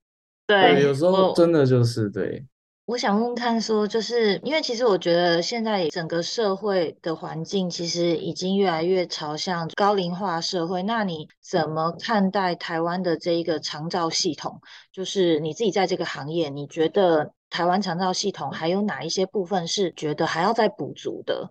[0.45, 2.45] 对，有时候真的就是对，
[2.85, 10.83] 我想问问看，说就是因为其实我觉得现在整个社会的环境其实已经越来越朝向高龄化社会。
[10.83, 14.59] 那你怎么看待台湾的这一个长照系统？
[14.91, 21.47] 就是你自己在这个行业，你觉得台湾长照系统还有哪一些部分是觉得还要再补足的？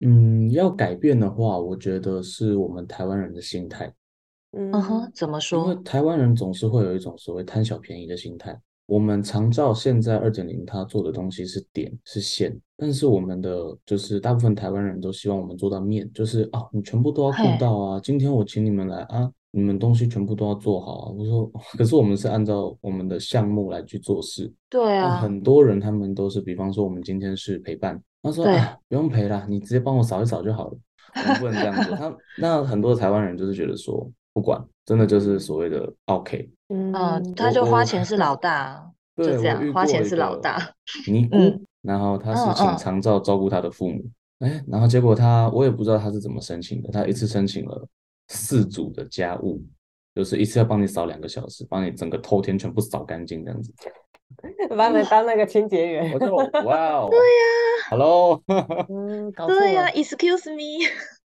[0.00, 3.90] 嗯，要改变的话，我觉得是我们台湾人的心态，
[4.52, 5.82] 嗯哼，嗯，怎么说因为？
[5.82, 8.60] 台湾人总是会有一种所谓贪小便宜的心态。
[8.84, 17.98] 我们长照现在二点零，它做的东西是点是线，但是我们的就是大部分台湾人都希望我们做到面，就是啊，你全部都要顾到啊。
[17.98, 21.12] 今天我请你们来啊，你们东西全部都要做好啊。
[21.16, 30.78] 我说， 可是我们是按照我们的项目来去做事，对啊，很多人他们都是，比方说我们今天是陪伴，他说对啊，不用陪啦，你直接帮我扫一扫就好了。
[31.14, 31.90] 我们不能这样子。
[31.92, 36.50] 他 那很多台湾人就是觉得说，不管，真的就是所谓的 OK。
[36.68, 38.84] 嗯，嗯，他就花钱是老大，
[39.16, 40.58] 就，这样，花钱是老大。
[41.08, 44.04] 尼姑，嗯然后他是请长照照顾他的父母，
[44.40, 47.86] 哎，然后结果他我也不知道他是怎么申请的，他一次申请了
[48.28, 49.62] 四组的家务，
[50.14, 53.72] 就是一次要帮你扫两个小时，帮你整个透天全部扫干净这样子。
[54.76, 56.18] 把你们当那个清洁员我。
[56.18, 56.34] 就
[56.66, 58.42] 哇哦，对呀，Hello，
[58.90, 60.84] 嗯，搞对呀、错了 e x c u s e me，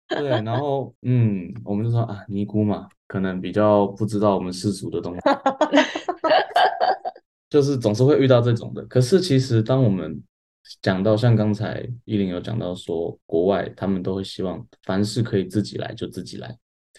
[0.08, 5.20] 对，然后嗯，我们就说啊，尼姑嘛，可能比较不知道我们世俗的东西，
[7.48, 8.84] 就是总是会遇到这种的。
[8.86, 10.20] 可是其实当我们
[10.82, 16.54] 讲到像刚才依林有讲到说，国外他们都会希望凡事可以自己来就自己来，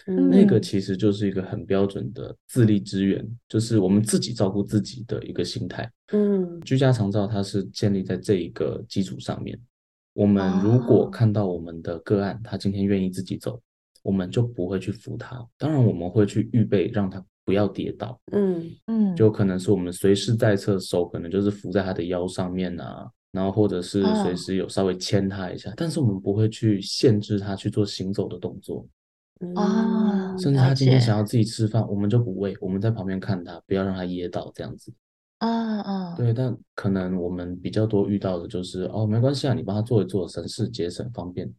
[0.06, 5.90] 那个嗯其实就是一个很标准的自立支援，就是我们自己照顾自己的一个心态。
[6.12, 9.58] 嗯居家长照它是建立在这一个基础上面。
[10.12, 13.60] 我们如果哦看到我们的个案，他今天愿意自己走，
[14.02, 15.46] 我们就不会去扶他。
[15.56, 28.84] 当然，我们会去预备让他不要跌倒，嗯嗯，就可能是我们随时在侧，手可能就是扶在他的腰上面啊，然后或者是随嗯时有稍微牵他一下，但是我们不会去限制他去做行走的动作。
[29.54, 34.92] 啊嗯了甚至他今天想要自己吃饭，我们就不喂，我们在旁边看他，不要让他噎到这样子。
[35.38, 35.48] 啊
[35.80, 41.50] 啊，对，但可能我们比较多遇到的就是哦，没关系啊，你帮他做一做，省事节省方便。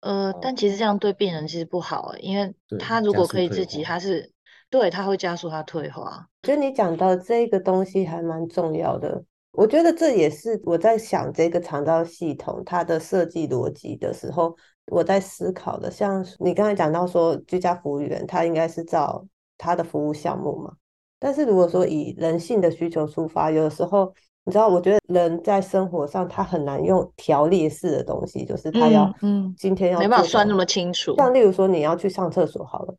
[0.00, 4.30] 呃，但其实这样对病人其实不好欸，因为他如果可以自己，他是
[4.70, 6.28] 对他会加速他退化。
[6.44, 15.90] 觉得你讲到这个东西还蛮重要的，我觉得这也是我在想这个肠道系统它的设计逻辑的时候，我在思考的。
[15.90, 19.24] 像你刚才讲到说，居家服务员他应该是照
[19.58, 20.72] 他的服务项目嘛，
[21.18, 24.12] 但是如果说以人性的需求出发，有的时候
[24.44, 31.16] 你知道，我觉得人在生活上他很难用条列式的东西，就是他要嗯嗯今天要没办法算那么清楚。
[31.16, 32.94] 像例如说你要去上厕所好了，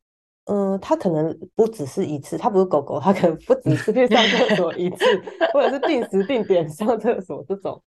[0.46, 5.06] 嗯，他可能不只是一次，他不是狗狗，他可能不只是去上厕所一次，
[5.54, 7.82] 或者是定时定点上厕所这种。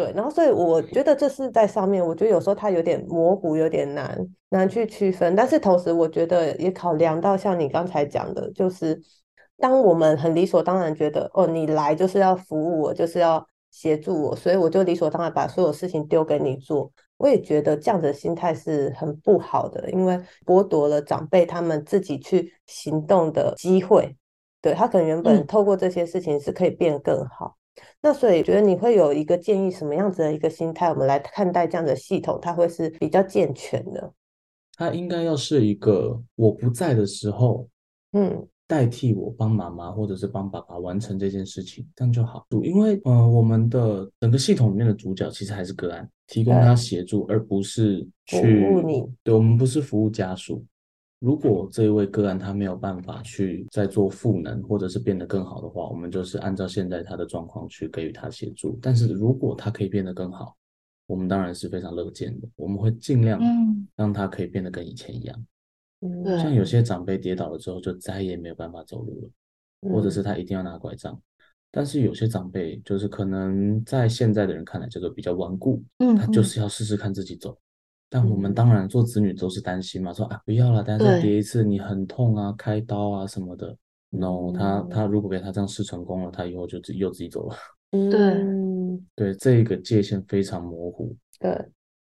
[0.00, 5.36] 对，然后所以我觉得这是在上面，我觉得有时候它有点模糊，有点难难去区分。
[5.36, 8.98] 但是同时，我觉得也考量到像你刚才讲的，就是
[9.58, 16.90] 当我们很理所当然觉得哦，你来就是要服务我，就是要协助我，所以我就理所当然把所有事情丢给你做。
[17.18, 24.16] 我也觉得这样的心态是很不好的，因为剥夺了长辈他们自己去行动的机会。
[24.62, 27.56] 对，他可能原本嗯透过这些事情是可以变更好。
[28.02, 34.12] 那所以觉得你会有一个建议，什么样子的一个心态，我们来看待这样的系统，它会是比较健全的。
[34.76, 37.68] 它应该要是一个我不在的时候，
[38.12, 42.46] 嗯代替我帮妈妈或者是帮爸爸完成这件事情，这样就好。
[42.62, 49.04] 因为呃，我们的整个系统里面的主角其实还是个案，提供他对协助，而不是服去务你。
[49.24, 50.64] 对，我们不是服务家属。
[51.20, 58.78] 如果这一位个案他没有办法去再做赋能，或者是变得更好的话，我们就是按照现在他的状况去给予他协助。
[58.80, 60.56] 但是如果他可以变得更好，
[61.06, 65.46] 我们当然是非常乐见的，我们会尽量嗯让他可以变得跟以前一样。
[66.40, 71.20] 像有些长辈跌倒了之后，就再也没有办法走路了，或者嗯是他一定要拿拐杖。
[71.70, 77.58] 但是有些长辈就是可能在现在的人看来叫做比较顽固，嗯他就嗯是要试试看自己走。
[78.10, 83.74] 但我们嗯当然做子女都是担心嘛，说啊不要了，但是再对跌一次你很痛啊，开刀啊什么的。
[84.10, 87.56] No，他他如果给他这样试成功了，他以后就自又自己走了。
[87.92, 91.52] 嗯， 对，这一个界限非常模糊，对，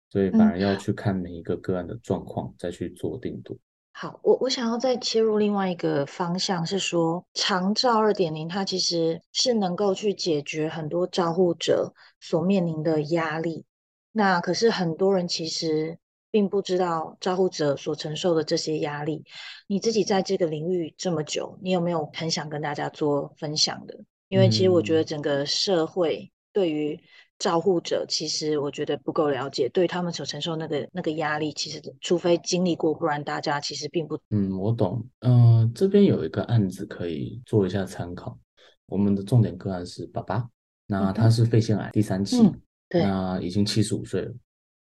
[0.09, 3.55] 所以反嗯而要去看每一个个案的状况，再去做定夺。
[3.91, 13.65] 好，我我想要再切入另外一个方向，是说长照二点零，它其实是能够去解决很多照护者所面临的压力。
[14.13, 15.97] 那可是很多人其实
[16.31, 19.23] 并不知道照护者所承受的这些压力。
[19.67, 23.99] 你自己在这个领域这么久，你有没有很想跟大家做分享的？
[24.29, 26.97] 因为其实我觉得嗯整个社会对于
[27.39, 35.05] 照护者，其实我觉得不够了解，对他们所承受那个那个压力，其实除非经历过，不然大家其实并不嗯，我懂。
[35.19, 38.37] 嗯、这边有一个案子可以做一下参考。
[38.85, 40.47] 我们的重点个案是爸爸，
[40.87, 42.61] 那嗯他是肺腺癌第三期，嗯
[42.93, 44.31] 对那已经七十五岁了，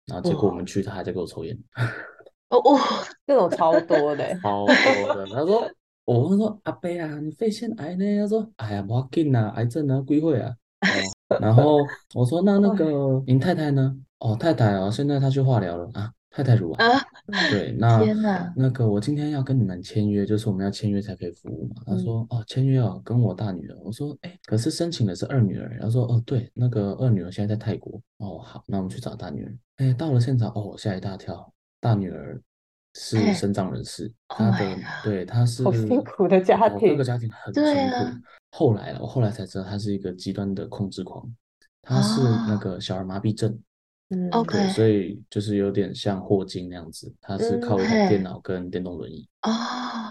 [0.05, 1.53] 然后结果我们去，他还在给我抽烟，
[2.49, 2.79] 哦哦，
[3.27, 5.25] 这种超多的欸，超多的。
[5.27, 5.69] 他说，
[6.05, 8.19] 我问说阿伯啊，你肺腺癌呢？
[8.21, 10.55] 他说，哎呀，不要紧啊，癌症啊，归会啊？
[11.29, 11.77] 哦，然后
[12.15, 13.93] 我说那那个您太太呢？
[14.19, 16.85] 哦，太太哦，现在她去化疗了啊，太太乳癌。
[16.85, 17.01] 啊，
[17.49, 21.81] 对， 那那个我今天要跟你们签约，就是我们要签约才可以服务嘛。
[21.83, 23.77] 他嗯说哦，签约哦，跟我大女儿。
[23.83, 25.79] 我说哎，可是申请的是二女儿。
[25.81, 27.99] 他说哦，对，那个二女儿现在在泰国。
[28.17, 29.57] 哦，好，那我们去找大女儿。
[29.77, 31.51] 哎，到了现场哦，我吓一大跳，
[31.81, 32.39] 大女儿
[32.93, 38.13] 是哎身障人士，Oh 她的对她是好辛苦的家庭个家庭很对辛苦啊。
[38.51, 41.27] 后来了，我后来才知道她是一个极端的控制狂，
[41.81, 43.59] 她是那啊个小儿麻痹症。
[44.09, 49.27] 嗯 OK 对，所以就是有点像霍金那样子，他是靠一台嘿电脑跟电动轮椅。
[49.43, 49.51] 哦，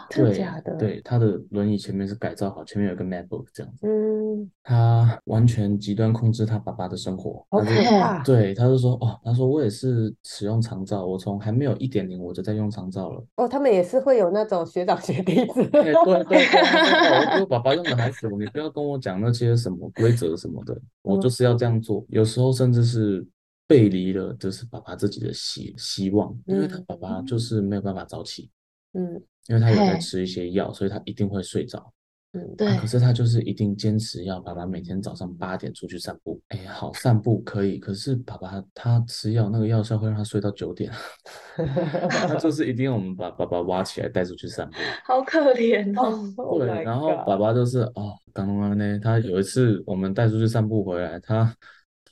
[0.09, 0.75] 真的对假的？
[0.77, 7.45] 对，他的轮椅前面是改造好，前面有一个 MacBook 这样子，嗯，他完全极端控制他爸爸的生活。
[7.51, 8.23] 好可他就怕。
[8.23, 13.23] 对，他就说哦，他说我也是使用长照，我从还没有一点零我就在用长照了。
[13.37, 15.63] 哦，他们也是会有那种学长学弟制。
[15.73, 22.05] 哎，对对对，他说哦，我 爸爸用的还行，你不要跟我讲那些什么规则什么的，我就是要这样做。
[22.09, 23.27] 有时候甚至是
[23.67, 28.51] 背离了，就是爸爸自己的希希望，因为他爸爸就是没有办法早起，
[28.95, 31.93] 嗯因为他有在吃一些药，所以他一定会睡着。
[32.33, 36.39] 嗯，对啊可是他就是一定坚持要爸爸每天早上八点出去散步。
[36.49, 40.93] 哎，好，散步可以，可是爸爸他吃药，那个药效会让他睡到九点，
[42.11, 44.77] 他就是一定要我们把爸爸挖起来带出去散步。
[45.07, 46.35] 好可怜哦。
[46.37, 51.57] Oh 对，然后爸爸就是哦，刚刚呢，他有一次我们带出去散步回来，他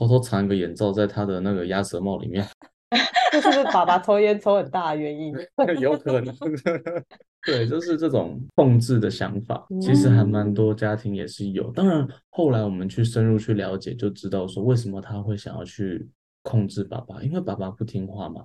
[0.04, 2.46] 偷偷藏一个眼罩在他的那个鸭舌帽里面，
[3.32, 5.34] 这是不是爸爸抽烟抽很大的原因？
[5.80, 6.34] 有可能。
[7.46, 11.70] 对，就是这种控制的想法，其实还蛮多家庭也是有。
[11.72, 16.06] 当然，后来我们去深入去了解，就知道说为什么他会想要去
[16.42, 18.44] 控制爸爸，因为爸爸不听话嘛。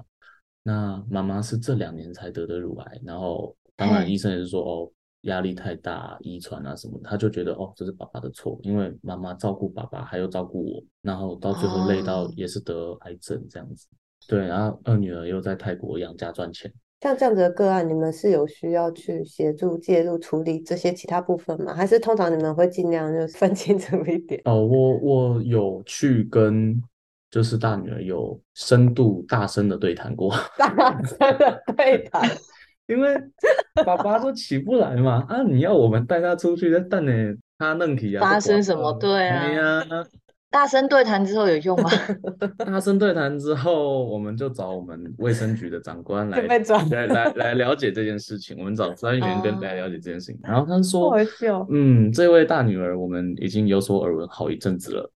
[0.63, 4.91] 那妈妈是这两年才得的乳癌，然后当然嘿医生也是说哦，
[5.21, 13.87] 压力太大、遗传啊什么的，他就觉得哦这是爸爸的错，因为妈妈照顾爸爸还要照顾我，然后到最后累到哦也是得癌症这样子。
[14.27, 16.71] 对，然后二女儿又在泰国养家赚钱。
[17.01, 21.73] 像这样子的个案，你们是有需要去协助介入处理这些其他部分吗？
[21.73, 24.41] 还是通常你们会尽量就分清楚一点？
[24.43, 26.77] 哦，我我有去跟
[27.31, 32.29] 就是大女儿有深度大声的对谈过，大声的对谈，
[32.89, 33.15] 因为
[33.85, 37.11] 爸爸都起不来嘛，啊，你要我们带他出去，再等呢，
[37.57, 39.83] 他弄体啊，发生什么对啊哎呀，
[40.51, 41.89] 大声对谈之后有用吗？
[42.65, 46.41] 大声对谈之后，我们就找我们卫生局的长官来
[46.89, 51.67] 来来来了解这件事情，我们找 专员跟哦来了解这件事情，然后他好说。
[51.69, 55.11] 嗯，这位大女儿我们已经有所耳闻好一阵子了。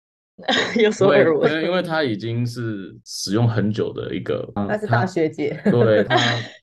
[0.81, 1.51] 有所耳闻。
[1.51, 6.15] 因为因为他已经是使用很久的一个，嗯她是大学姐，对她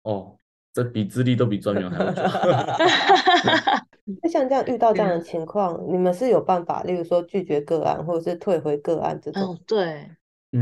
[0.05, 0.37] 哦，
[0.73, 2.23] 这比资历都比专员还要久。
[4.23, 9.43] 那像这样遇到这样的嗯情况，你们是有办法，例如说拒绝个案，或者是退回个案这种？
[9.43, 10.09] 哦，对，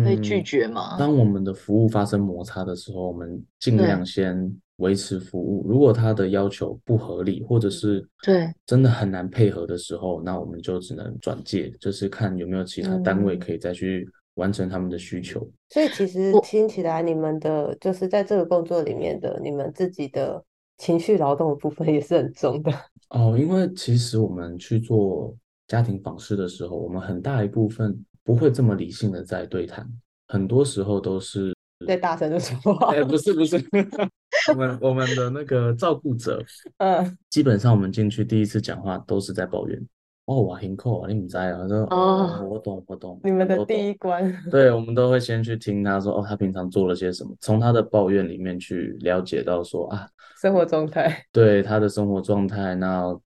[0.05, 0.97] 可以拒嗯绝吗？
[0.99, 5.65] 当我们的服务发生摩擦的时候，我们尽量先维持服务。
[5.67, 14.07] 如果他的要求不合理，或者是对真的很难配合的时候，那我们就只能转介，就是看有没有其他单位嗯可以再去
[14.39, 15.47] 完成他们的需求。
[15.69, 20.43] 所以其实听起来，你们的就是在这个工作里面的，你们自己的
[20.79, 22.73] 情绪劳动的部分也是很重的。
[23.11, 25.35] 哦，因为其实我们去做
[25.67, 29.87] 家庭访视的时候，我们很大一部分不会这么理性的在对谈，
[30.29, 31.55] 很多时候都是，
[31.87, 33.57] 在大声的说话，哎，不是不是，
[34.53, 36.43] 我们我们的那个照顾者，
[36.79, 39.87] 嗯，基本上我们进去第一次讲话都是在抱怨，
[40.29, 50.07] 哦，我很扣啊，你唔知啊，我说哦我懂我懂，你们的第一关，对，我们都会先去听他说，哦，他平常做了些什么，从他的抱怨里面去了解到说啊，
[50.41, 53.19] 生活状态，对他的生活状态，那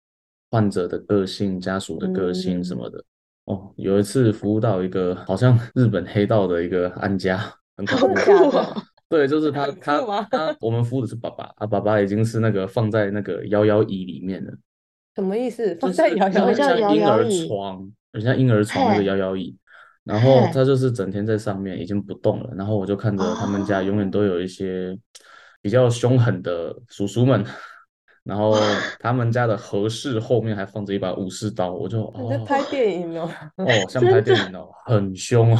[0.48, 2.88] 患者的个性、家属的个性什嗯么。
[2.88, 3.04] 的。
[3.46, 7.38] 哦，有一次服务到一个好像日本黑道的一个安家，
[7.76, 8.14] 很恐怖。
[8.14, 8.76] 假的，
[9.10, 14.52] 对，就是他很他他，我们服务的是爸爸，啊，爸爸已经是那个放在那个摇摇椅里面了，
[15.14, 15.74] 什么意思？
[15.76, 19.56] 就是放在摇摇椅叫摇像婴儿椅床，很像婴儿床那个摇摇椅。
[20.04, 24.98] 然后他就是整天在上面已经不动了，然后我就看着他们家永远都有一些
[25.60, 27.44] 比较凶狠的叔叔们，
[28.24, 28.52] 然后
[28.98, 35.58] 他们家的和室后面还放着一把武士刀，我就哦 你在拍电影哦，哦 像拍电影哦，很凶哦。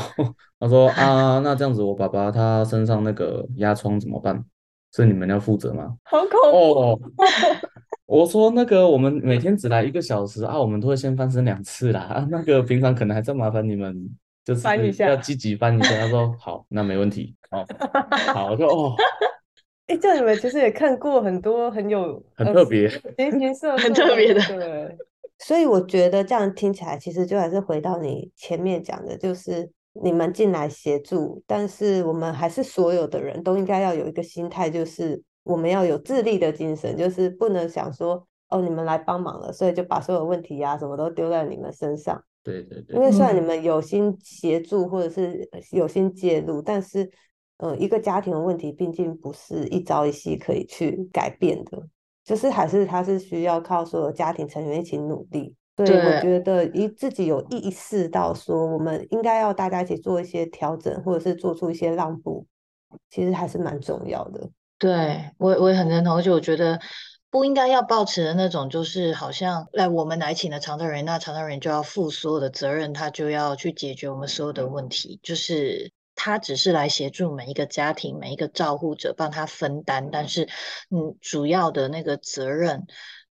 [0.58, 4.44] 他说啊，那这样子我爸爸他身上那个压疮怎么办？
[4.92, 5.96] 是你们要负责吗？
[6.04, 7.00] 好恐怖，哦，
[8.06, 12.00] 我说那个我们每天只来一个小时啊，我们都会先翻身两次啦。
[12.00, 13.94] 啊， 那个平常可能还在麻烦你们，
[14.44, 15.98] 就是翻一下要积极翻一下。
[16.00, 17.34] 他说 好，那没问题。
[17.50, 17.66] 哦，
[18.34, 18.94] 好，我说哦，
[19.86, 22.88] 哎，这样你们其实也看过很多很有呃很特别。
[23.16, 24.96] 形形色很特别的对。
[25.38, 42.22] 所以我觉得这样听起来，其实就还是回到你前面讲的，就是你们进来协助，但是我们还是所有的人都应该要有一个心态，就是我们要有自立的精神，就是不能想说哦，你们来帮忙了，所以就把所有问题呀、什么都丢在你们身上。
[42.42, 47.08] 对对对因，为虽然你嗯们有心协助或者是有心介入，但是，
[47.58, 51.80] 呃，一个家庭的问题毕竟不是一朝一夕可以去改变的，
[52.24, 55.54] 就是还是它是需要靠所有家庭成员一起努力。
[55.76, 56.20] 所以我对。
[56.20, 62.46] 觉得一自己有意识到说，我们应该要大家一起做一些调整，或者是做出一些让步，
[63.08, 64.50] 其实还是蛮重要的。
[64.78, 66.78] 对，我我也很认同，而且我觉得
[67.30, 80.48] 不应该要抱持的那种，就是好像来我们来请了长照人，那长照人就要负所有的责任，他就要去解决我们所有的问题，就是他只是来协助每一个家庭、每一个照护者，帮他分担，但是
[80.90, 82.84] 嗯，主要的那个责任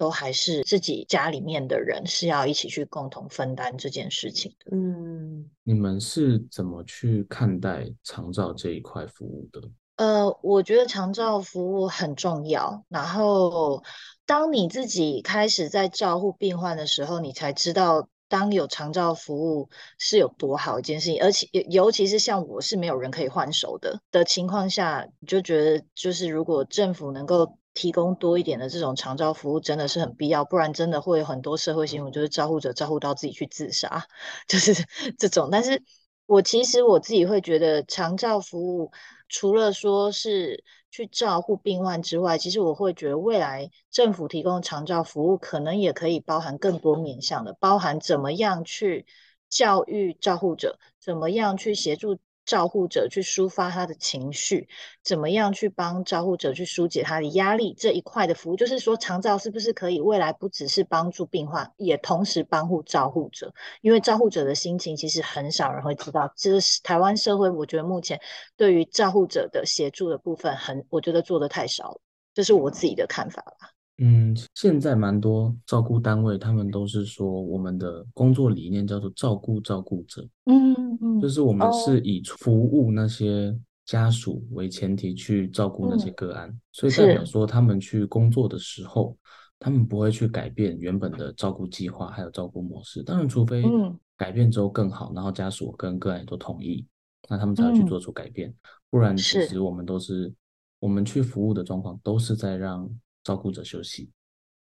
[0.03, 4.77] 都还是自己家里面的人是要一起去共同分担这件事情的。
[4.77, 9.63] 嗯，你们是怎么去看待长照这一块服务的？
[9.95, 12.85] 呃，我觉得长照服务很重要。
[12.89, 13.85] 然后，
[14.27, 21.23] 当你自己开始在照护病患的时候，你才知道，当有长照服务是有多好一件事情。
[21.23, 30.45] 而且，尤尤其是像我是没有人可以换手的的情况下，你就觉得，就是如果政府能够提供多一点的这种长照服务，真的是很必要。
[30.45, 34.07] 不然，真的会有很多社会新闻，就是照护者照护到自己去自杀，
[34.49, 34.75] 就是
[35.19, 35.49] 这种。
[35.51, 35.83] 但是。
[36.27, 38.91] 我其实我自己会觉得，长照服务
[39.29, 49.05] 除了说是去照护病患之外，其实我会觉得未来政府提供的长照服务，可能也可以包含更多面向的，包含怎么样去
[49.51, 54.69] 教育照护者，怎么样去协助照护者去抒发他的情绪，
[55.03, 63.53] 怎么样去帮照护者去疏解他的压力这一块的服务，就是说长照是不是可以未来不只是帮助病患，也同时帮护照护者？
[63.81, 68.21] 因为照护者的心情其实很少人会知道，这是台湾社会，我觉得目前
[68.57, 72.01] 对于照护者的协助的部分很，我觉得做的太少了，
[72.35, 73.72] 这是我自己的看法啦。
[73.99, 89.17] 嗯，现在蛮多照顾单位，他们都是说我们的工作理念叫做照顾照顾者，嗯嗯就是我们哦是以服务那些家属为前提去照顾那些嗯个案，所以代表是说他们去工作的时候，
[89.59, 93.03] 他们不会去改变原本的照顾计划还有照顾模式。
[93.03, 96.85] 当然，除非嗯改变之后更好，然后家属跟个案也都同意，
[97.29, 98.53] 那他们才会去嗯做出改变。
[98.91, 100.33] 不然，其是实我们都是
[100.81, 102.89] 我们去服务的状况都是在让
[103.23, 104.11] 照顾者休息。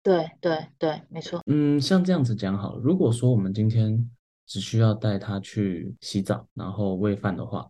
[0.03, 1.41] 对对对，没错。
[1.47, 4.11] 嗯，像这样子讲好了，如果说我们今天
[4.47, 7.67] 只需要带他去洗澡，然后喂饭的话，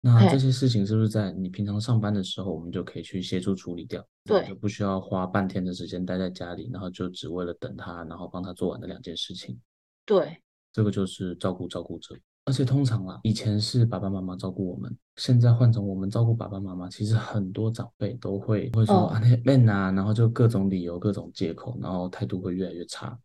[0.00, 4.02] 那这些事情是不是在你平常上班的时候，我们就可以去协助处理掉？
[4.24, 9.60] 对就不需要花半天的时间待在家里，然后就只为了等他，然后帮他做完的两件事情。
[10.06, 10.42] 对，
[10.72, 12.16] 这个就是照顾照顾者。
[12.46, 19.06] 而且通常啦，以前是爸爸妈妈照顾我们，现在换成我们照顾爸爸妈妈，其实很多长辈都会会说哦。
[19.08, 23.18] 啊那笨啊，然后就各种理由、各种借口，然后态度会越来越差。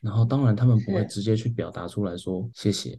[0.00, 2.96] 然后当然他们不会直接去表达出来说谢谢，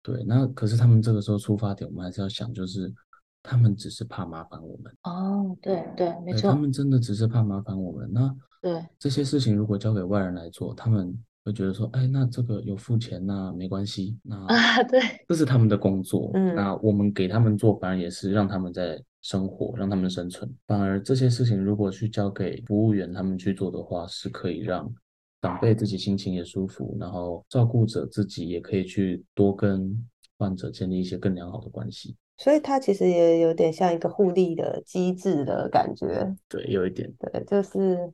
[0.00, 2.94] 对，那可是他们这个时候出发点，我们还是要想，就是
[3.42, 6.32] 他们只是怕麻烦我们，哦，对对，没。
[6.34, 8.08] 错，他，们真的只是怕麻烦我们。
[8.12, 11.12] 那对，这些事情如果交给外人来做，他们
[11.46, 20.52] 会觉得说，哎，那这个有付钱，那没关系，那啊，对，这是他们的工作，嗯那我们给他们做，反而也是让他们在生活，让他们生存。
[20.66, 24.92] 反而这些事情如果去交给服务员他们去做的话，是可以让
[25.40, 30.04] 长辈自己心情也舒服，然后照顾者自己也可以去多跟
[30.38, 32.16] 患者建立一些更良好的关系。
[32.38, 36.34] 所以它其实也有点像一个互利的机制的感觉。
[36.48, 38.12] 对，有一点，对，就是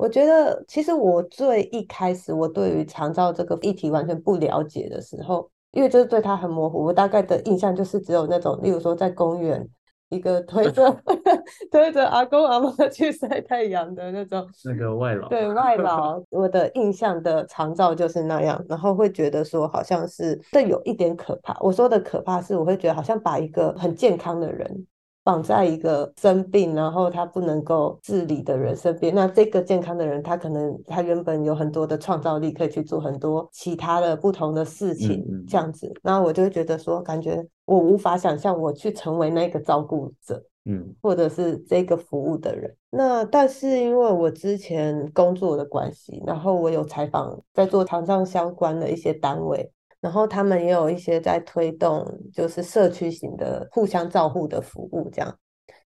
[0.00, 9.68] 我觉得，其实我最一开始我对于长照这个议题完全不了解的时候，因为就是对它很模糊，我大概的印象就是只有那种，例如说在公园
[10.08, 10.90] 一个推着
[11.70, 21.54] 推着阿公阿妈 去晒太阳的那种，那个外劳，对外劳， 我的印象的长照就是那样，然后会觉得说好像是这有一点可怕。
[21.60, 24.86] 我说的可怕是，我会觉得好像把一个很健康的人
[25.22, 29.14] 绑在一个生病，然后他不能够自理的人身边。
[29.14, 35.92] 那这个健康的人，他可能他原本有很多的创造力，可以去做很多其他的不同的事情嗯嗯，这样子。
[36.02, 40.42] 然后我就会觉得说，感觉我无法想象我去成为那个照顾者。
[40.66, 42.70] 嗯或者是这个服务的人。
[42.90, 55.36] 那但是因为我之前工作的关系，然后我有采访在做长照相关的一些单位，然后他们也有一些在推动就是社区型的互相照护的服务，这样。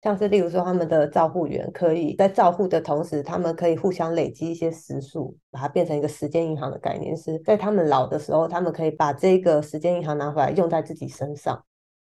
[0.03, 11.65] 像是例如说，他们的照护员可以在照护的同时，他们可以互相累积一些时数，把它变成一个时间银行的概念，是在他们老的时候，他们可以把这个时间银行拿回来用在自己身上。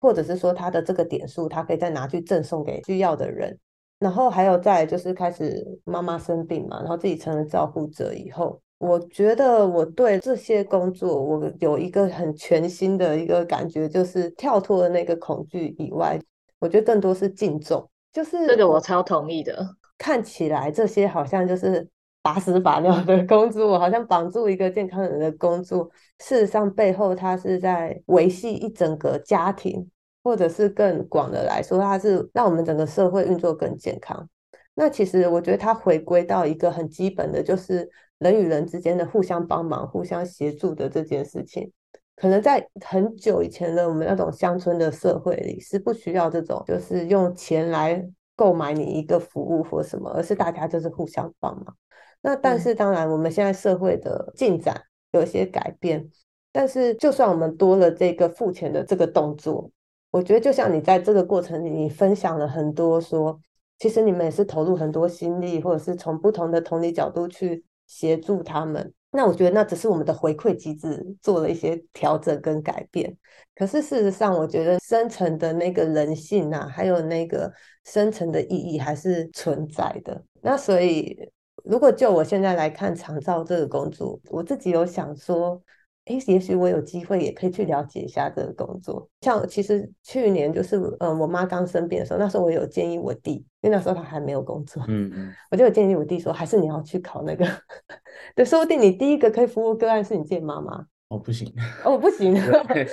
[0.01, 3.59] 或者是说他的这个点数，他可以再拿去赠送给需要的人。
[3.99, 16.19] 然后还有再就是开始妈妈生病嘛，然后自己成了照顾者以后，我觉得我对这些工作，我有一个很全新的一个感觉，就是跳脱了那个恐惧以外，
[16.61, 19.69] 我觉得更多是敬重，就是这个我超同意的。
[19.99, 21.89] 看起来这些好像就是
[22.23, 29.91] 把屎把尿的工作，好像绑住一个健康人的工作，事实上背后它是在维系一整个家庭，
[30.23, 34.29] 或者是更广的来说，它是让我们整个社会运作更健康。
[34.75, 41.73] 那其实我觉得它回归到一个很基本的，就是人与人之间的互相帮忙、互相协助的这件事情。
[42.17, 48.05] 可能在很久以前的我们那种乡村的社会里，是不需要这种就是用钱来
[48.35, 51.77] 购买你一个服务或什么，而是大家就是互相帮忙。
[52.21, 56.11] 那但是当然，我们现在社会的进展有一些改变，
[56.51, 59.71] 但是就算我们多了这个付钱的这个动作，
[60.11, 63.41] 我觉得就像你在这个过程里，你分享了很多说，
[63.79, 68.95] 其实你们也是投入很多心力，或者是从不同的同理角度去协助他们。
[69.11, 73.17] 那我觉得那只是我们的回馈机制做了一些调整跟改变，
[73.57, 77.51] 可是事实上，我觉得深层的那个人性啊，还有那个
[77.87, 80.23] 深层的意义还是存在的。
[80.43, 81.19] 那所以，
[81.65, 85.61] 如果就我现在来看长照这个工作，我自己有想说，
[86.09, 89.09] 诶，也许我有机会也可以去了解一下这个工作。
[89.21, 97.47] 像其实去年就是，嗯，我妈刚生病的时候，那时候我有建议我弟，因为那时候他还没有工作，嗯嗯，我就有建议我弟说，还是你要去考那个，
[98.35, 100.87] 对，说不定你第一个可以服务个案是你自己妈妈。
[101.09, 101.51] 哦不行，
[101.87, 102.37] 哦，不行，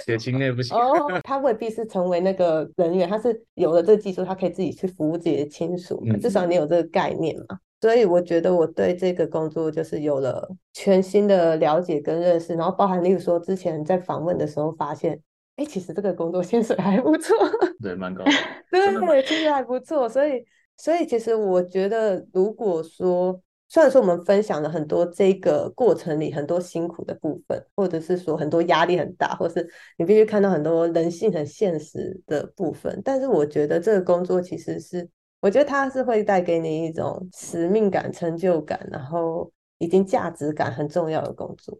[0.05, 0.73] 血亲类不行。
[0.77, 7.59] 哦，他未必是成为那个人员，他是有了这个技术，他可以自己去服务自己的亲属嘛，嗯至少你有这个概念嘛。
[7.81, 15.21] 所以我觉得我对这个工作就是有了全新的了解跟认识，然后包含例如说之前在访问的时候发现，
[15.57, 17.35] 哎，其实这个工作薪水还不错，
[17.81, 18.31] 对，蛮高的。
[18.71, 20.09] 真的吗对，其实还不错。
[20.09, 20.43] 所以，
[20.77, 29.67] 所以其实我觉得，如果说虽然说我们分享了很多这个过程里很多辛苦的部分，或者是说很多压力很大，或是
[29.97, 35.07] 你必须看到很多人性很现实的部分，但是我觉得这个工作其实是，
[35.45, 41.77] 我觉得它是会带给你一种使命感、成就感，然后已经价值感很重要的工作。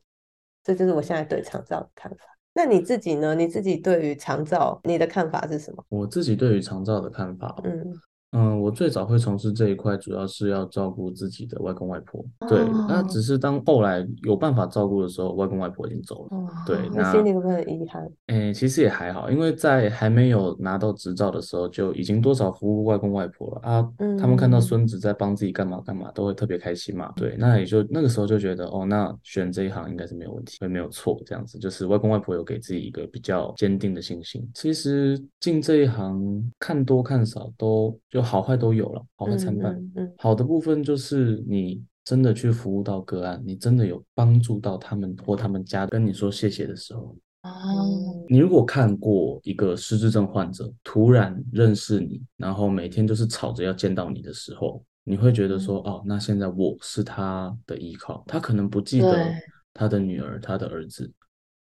[0.64, 2.18] 这就是我现在对长照的看法。
[2.54, 3.34] 那你自己呢？
[3.34, 5.84] 你自己对于长照你的看法是什么？
[5.90, 7.92] 我自己对于长照的看法哦，嗯
[8.32, 12.24] 嗯，我最早会从事这一块，主要是要照顾自己的外公外婆。
[12.48, 16.38] 对，那哦只是当后来有办法照顾的时候，外公外婆已经走了。
[16.38, 18.06] 哦，对你那心里会不会很遗憾？
[18.28, 23.90] 诶，其实也还好，因为在还没有拿到执照的时候，就已经多少服务外公外婆了啊。
[24.20, 27.14] 他们看到嗯孙子在帮自己干嘛干嘛，都会特别开心嘛。
[27.16, 34.46] 对，那也就那个时候就觉得，哦，那选这一行应该是没有问题，会没有错，这样子就是外公外婆有给自己一个比较坚定的信心。
[34.54, 39.74] 其实进这一行看多看少都就好坏都有了，好坏参半。
[39.76, 47.50] 嗯嗯好的部分就是你真的去服务到个案，你真的有帮助到他们或他们家跟你说谢谢的时候，哦，
[47.86, 58.24] 嗯你如果看过一个失智症患者突然认识你，然后每天就是吵着要见到你的时候，你会觉得说，哦，那现在我是他的依靠。
[58.28, 59.32] 他可能不记得
[59.74, 61.12] 他的女儿、他的儿子，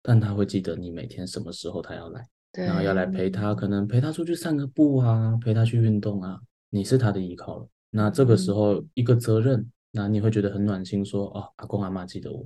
[0.01, 6.39] 但他会记得你每天什么时候他要来，对，然后要来陪他，可能陪他出去散个步啊，陪他去运动啊，
[6.69, 7.67] 你是他的依靠了。
[7.91, 12.45] 那这个时候一个责任，那你会觉得很暖心，说，哦，阿公阿妈记得我。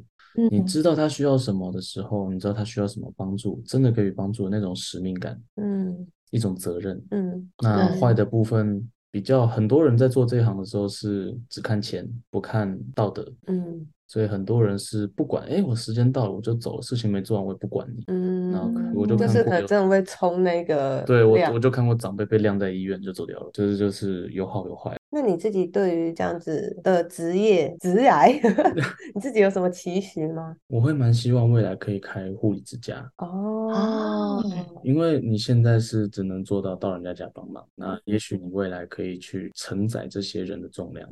[0.49, 6.99] 你嗯知道他需要什么的时候，你知道他需要什么帮助，真的给予帮助的那种使命感，嗯一种责任。
[7.12, 18.03] 嗯那坏的部分比较，很多人在做这一行的时候是只看钱不看道德，嗯所以很多人是不管，哎，我时间到了我就走了，事情没做完我也不管你。
[18.51, 24.95] 然后可嗯，我就就是可能真的会冲那个对我我就看过长辈被晾在医院就走掉了，就是就是有好有坏。
[25.09, 28.32] 那你自己对于这样子的职业职涯，
[29.16, 30.55] 你自己有什么期许吗？
[30.68, 34.43] 我会蛮希望未来可以开护理之家，哦，
[34.84, 41.09] 因为你现在是只能做到到人家家帮忙，那也许你未来可以去承载这些人的重量。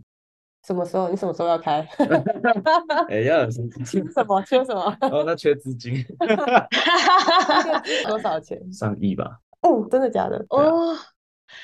[0.65, 1.09] 什么时候？
[1.09, 1.85] 你什么时候要开？
[3.09, 3.69] 哎呀，什么
[4.13, 4.95] 什么缺什么？
[5.11, 6.03] 哦，那缺资金，
[8.07, 8.59] 多少钱？
[8.71, 9.37] 上亿吧。
[9.61, 10.43] 哦，真的假的？
[10.49, 10.95] 哦，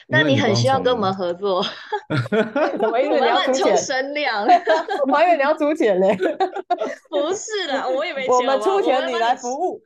[0.08, 3.10] 那你很需要跟我从们合作，什么意思？
[3.12, 3.78] 我你要出钱？
[3.78, 4.46] 声量，
[5.08, 6.08] 我还以为你要出钱呢。
[7.10, 9.82] 不是的，我也没 钱，我们出钱，你来服服务。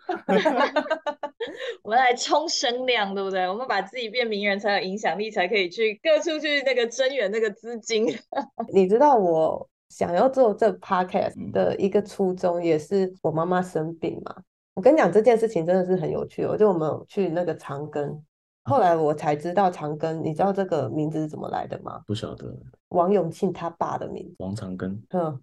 [1.83, 3.47] 我们来冲声量，对不对？
[3.47, 8.05] 我们把自己变名人才有影响力，才可以去各处去那个增援那个资金。
[8.73, 14.35] 你知道我想要做这 podcast 嗯的一个初衷，也是我妈妈生病嘛。
[14.73, 18.17] 我跟你讲这件事情真的是很有趣哦，就我们去那个长庚，
[18.71, 22.01] 后来我才知道长庚，你知道这个名字是怎么来的吗？
[22.07, 22.57] 不晓得
[22.89, 25.39] 王永庆他爸的名字，王长庚，嗯，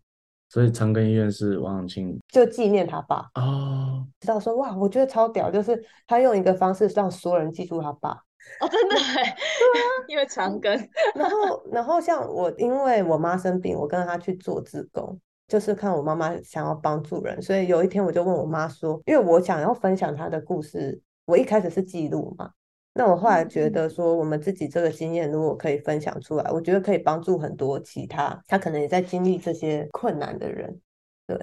[0.48, 3.28] 所以长庚医院是王永庆就纪念他爸。
[3.34, 8.10] 哦，知道说哇，我觉得超屌，就是他用一个方式让所有人记住他爸。
[8.60, 9.36] 哦，真的 哎，
[10.08, 10.70] 因为长庚，
[11.14, 15.18] 然后，然后像我，因为我妈生病，我跟着她去做志工。
[15.48, 22.50] 就是看我妈妈想要帮助人，所以有一天我就问我妈说，因为我想要分享她的故事，我一开始是记录嘛，
[22.98, 30.76] 那我后来觉得说，我们自己这个经验如果可以分享出来，我觉得可以帮助很多其他他可能也在经历这些困难的人。
[31.28, 31.38] 对，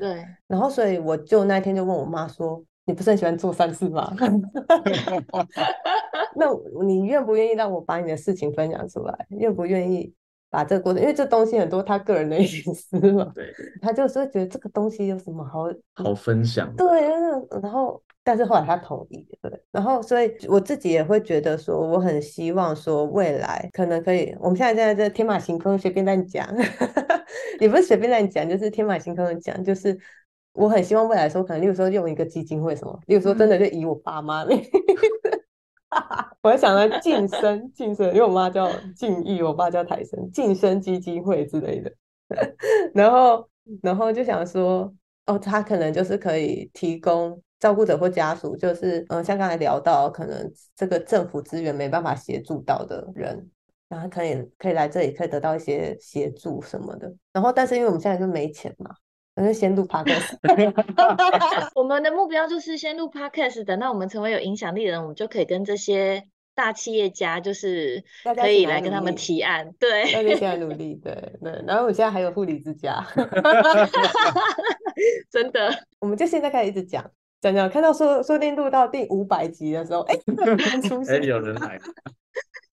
[0.48, 4.14] 然后所以我就那天就问我妈说：“你不是很喜欢做善事吗？
[6.36, 6.48] 那
[6.84, 9.26] 你愿不愿意让我把你的事情分享出来？
[9.30, 10.14] 愿不愿意
[10.56, 11.02] 把这个过程？
[11.02, 16.86] 因为这东西很多他个人的 隐私嘛，对，他就是会觉得这个东西有什么好好分享的。
[16.86, 26.48] 对，那然后但是后来他同意，对，然后所以我自己也会觉得说，我很希望说未来可能可以，我们现在现在这天马行空随便乱讲，
[27.60, 29.98] 也不是随便乱讲，就是天马行空的讲，就是
[30.54, 34.56] 我很希望未来说，可能例如说用一个基金会什么，例如说真的就以我爸妈那。
[36.42, 41.92] 我还想到晋升，晋升，因为我妈叫晋义，我爸叫台生，晋升基金会之类的。
[42.94, 43.48] 然后，
[43.82, 44.94] 然后就想说，
[45.26, 53.50] 哦，他可能就是可以提供照顾者或家属，就是嗯，像刚才聊到，可能这个政府资源没办法协助到的人，
[53.88, 57.14] 然后可以可以来这里，可以得到一些协助什么的。
[57.32, 58.92] 然后，但是因为我们现在就没钱嘛。
[59.36, 60.38] 那就先录 podcast。
[61.76, 66.24] 我们的目标就是先录 podcast，等到我们成为有影响力的人，我们就可以跟这些
[66.56, 68.04] 大企业家，就是
[68.36, 69.74] 可以来跟他们提案。
[69.78, 71.64] 对，大家现在努 力，对对。
[71.68, 73.06] 然后我现在还有护理之家，
[75.30, 75.70] 真的。
[76.00, 77.04] 我们就现在开始一直讲
[77.42, 80.16] 讲讲，看到说说不定录到第五百集的时候，哎，
[80.88, 81.78] 出现，哎，有人来。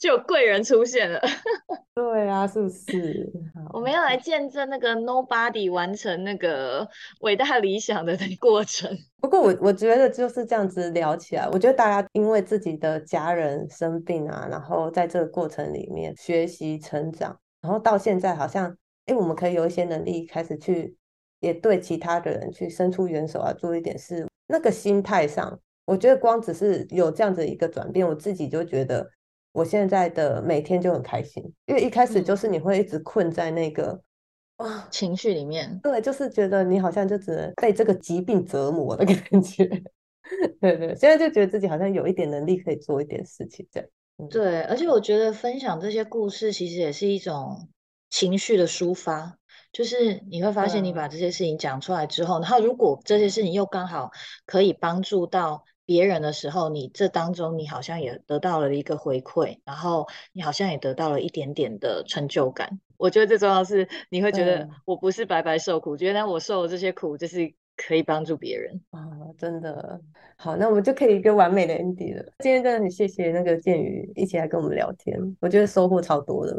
[0.03, 1.21] 就有贵人出现了，
[1.95, 3.31] 对啊，是不是？
[3.73, 6.89] 我们要来见证那个 Nobody 完成那个
[7.23, 8.91] 伟大理想的过程。
[9.21, 18.77] 不过我我觉得就是这样子聊起来，我觉得大家因为自己的家人生病啊，然后在这个过程里面学习成长，然后到现在好像，
[19.07, 20.97] 哎，我们可以有一些能力开始去，
[21.39, 24.27] 也对其他的人去伸出援手啊，做一点事。
[24.49, 29.09] 那个心态上，我觉得光只是有这样子一个转变，我自己就觉得。
[29.53, 34.03] 我现在的每天就很开心，因为一开始就是你会一直困在那个
[34.57, 34.89] 啊。
[34.91, 39.67] 情绪里面，对，就是觉得你好像就只能被这个疾病折磨的 感觉，
[40.59, 43.89] 对对，现在就觉得自己好像有一点能力可以做一点事情这样。
[44.31, 47.69] 对，而且我觉得分享这些故事其实也是一种
[48.09, 49.37] 情绪的抒发，
[49.71, 54.11] 就是你会发现你把这些事情讲出来之后，然后如果这些事情又刚好
[54.47, 55.65] 可以帮助到。
[55.93, 62.81] 别人的时候，你这当中你好像也得到了一个回馈，然后你好像也得到了一点点的成就感。
[62.97, 69.05] 我觉得最重要是你会觉得我不是白白受苦，觉得我受的这些苦就是可以帮助别人啊！
[69.37, 70.01] 真的
[70.37, 72.25] 好，那我们就可以一个完美的 ending 了。
[72.39, 76.59] 今天真的很谢谢那个建宇一起来跟我们聊天，我觉得收获超多的。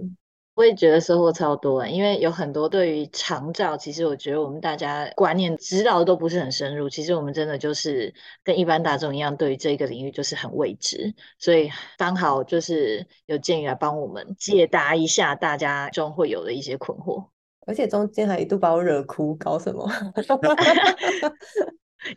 [0.55, 6.87] 我也觉得收获超多，因为有很多对于长照，其实我觉得我们大家观念知道都不是很深入。
[6.87, 11.15] 其实我们真的就是跟一般大众一样，对于这个领域就是很未知。
[11.39, 17.25] 所以刚好就是有建议来帮我们解答一下大家中会有的一些困惑。
[17.65, 19.89] 而且中间还一度把我惹哭，搞什么？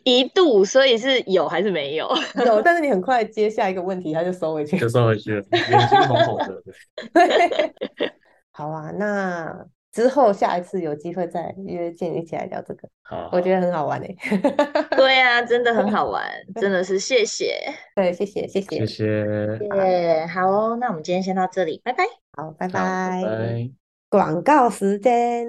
[0.03, 2.11] 一度，所以是有还是没有？
[2.45, 6.61] 有，但是你很快接下一个问题，他就收回去，就收回去了，眼睛红红的。
[8.57, 14.17] 好啊，那之后下一次有机会再约见一起来聊这个，好，我觉得很好玩诶。
[14.97, 16.27] 对啊，真的很好玩，
[16.59, 17.55] 真的是谢谢。
[17.95, 19.05] 对，谢谢，谢谢，谢谢。
[19.75, 22.03] 耶，好哦，那我们今天先到这里，拜拜。
[22.31, 23.21] 好，拜拜。
[23.23, 23.69] 拜。
[24.09, 25.45] 广告时间，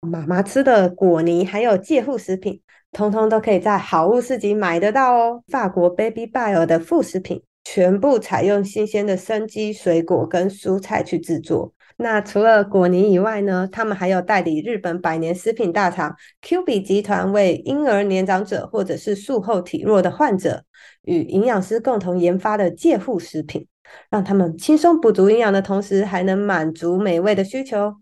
[0.00, 5.44] 妈妈吃的果泥还有介护食品，通通都可以在好物市集买得到哦。
[5.48, 11.74] 法国 Baby Bio 的副食品，全部采用新鲜的生机水果跟蔬菜去制作。
[12.02, 13.68] 那除了果泥以外呢？
[13.70, 20.64] 他们还有代理日本百年食品大厂 Q B 集团，为婴儿、年长者或者是术后体弱的患者
[21.02, 23.66] 与营养师共同研发的介护食品，
[24.08, 27.94] 让他们轻松补足营养的同时，还能满足美味的需求。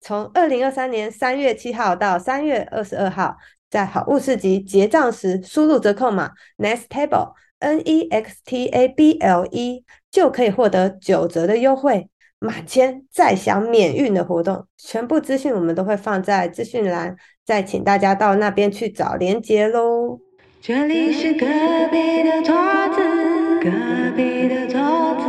[0.00, 3.36] 从二零二三年三月七号到三月二十二号，
[3.68, 12.08] 在好物市集结账时输入折扣码 Next Table N E X T A B L E，就可以获得九折的优惠。
[12.42, 17.14] 满千再享免运的活动，全部资讯我们都会放在资讯栏，
[17.46, 20.18] 再请大家到那边去找连接喽。
[20.60, 21.46] 这里是隔
[21.90, 22.54] 壁的桌
[22.94, 23.00] 子，
[23.60, 23.70] 隔
[24.16, 25.21] 壁的桌子。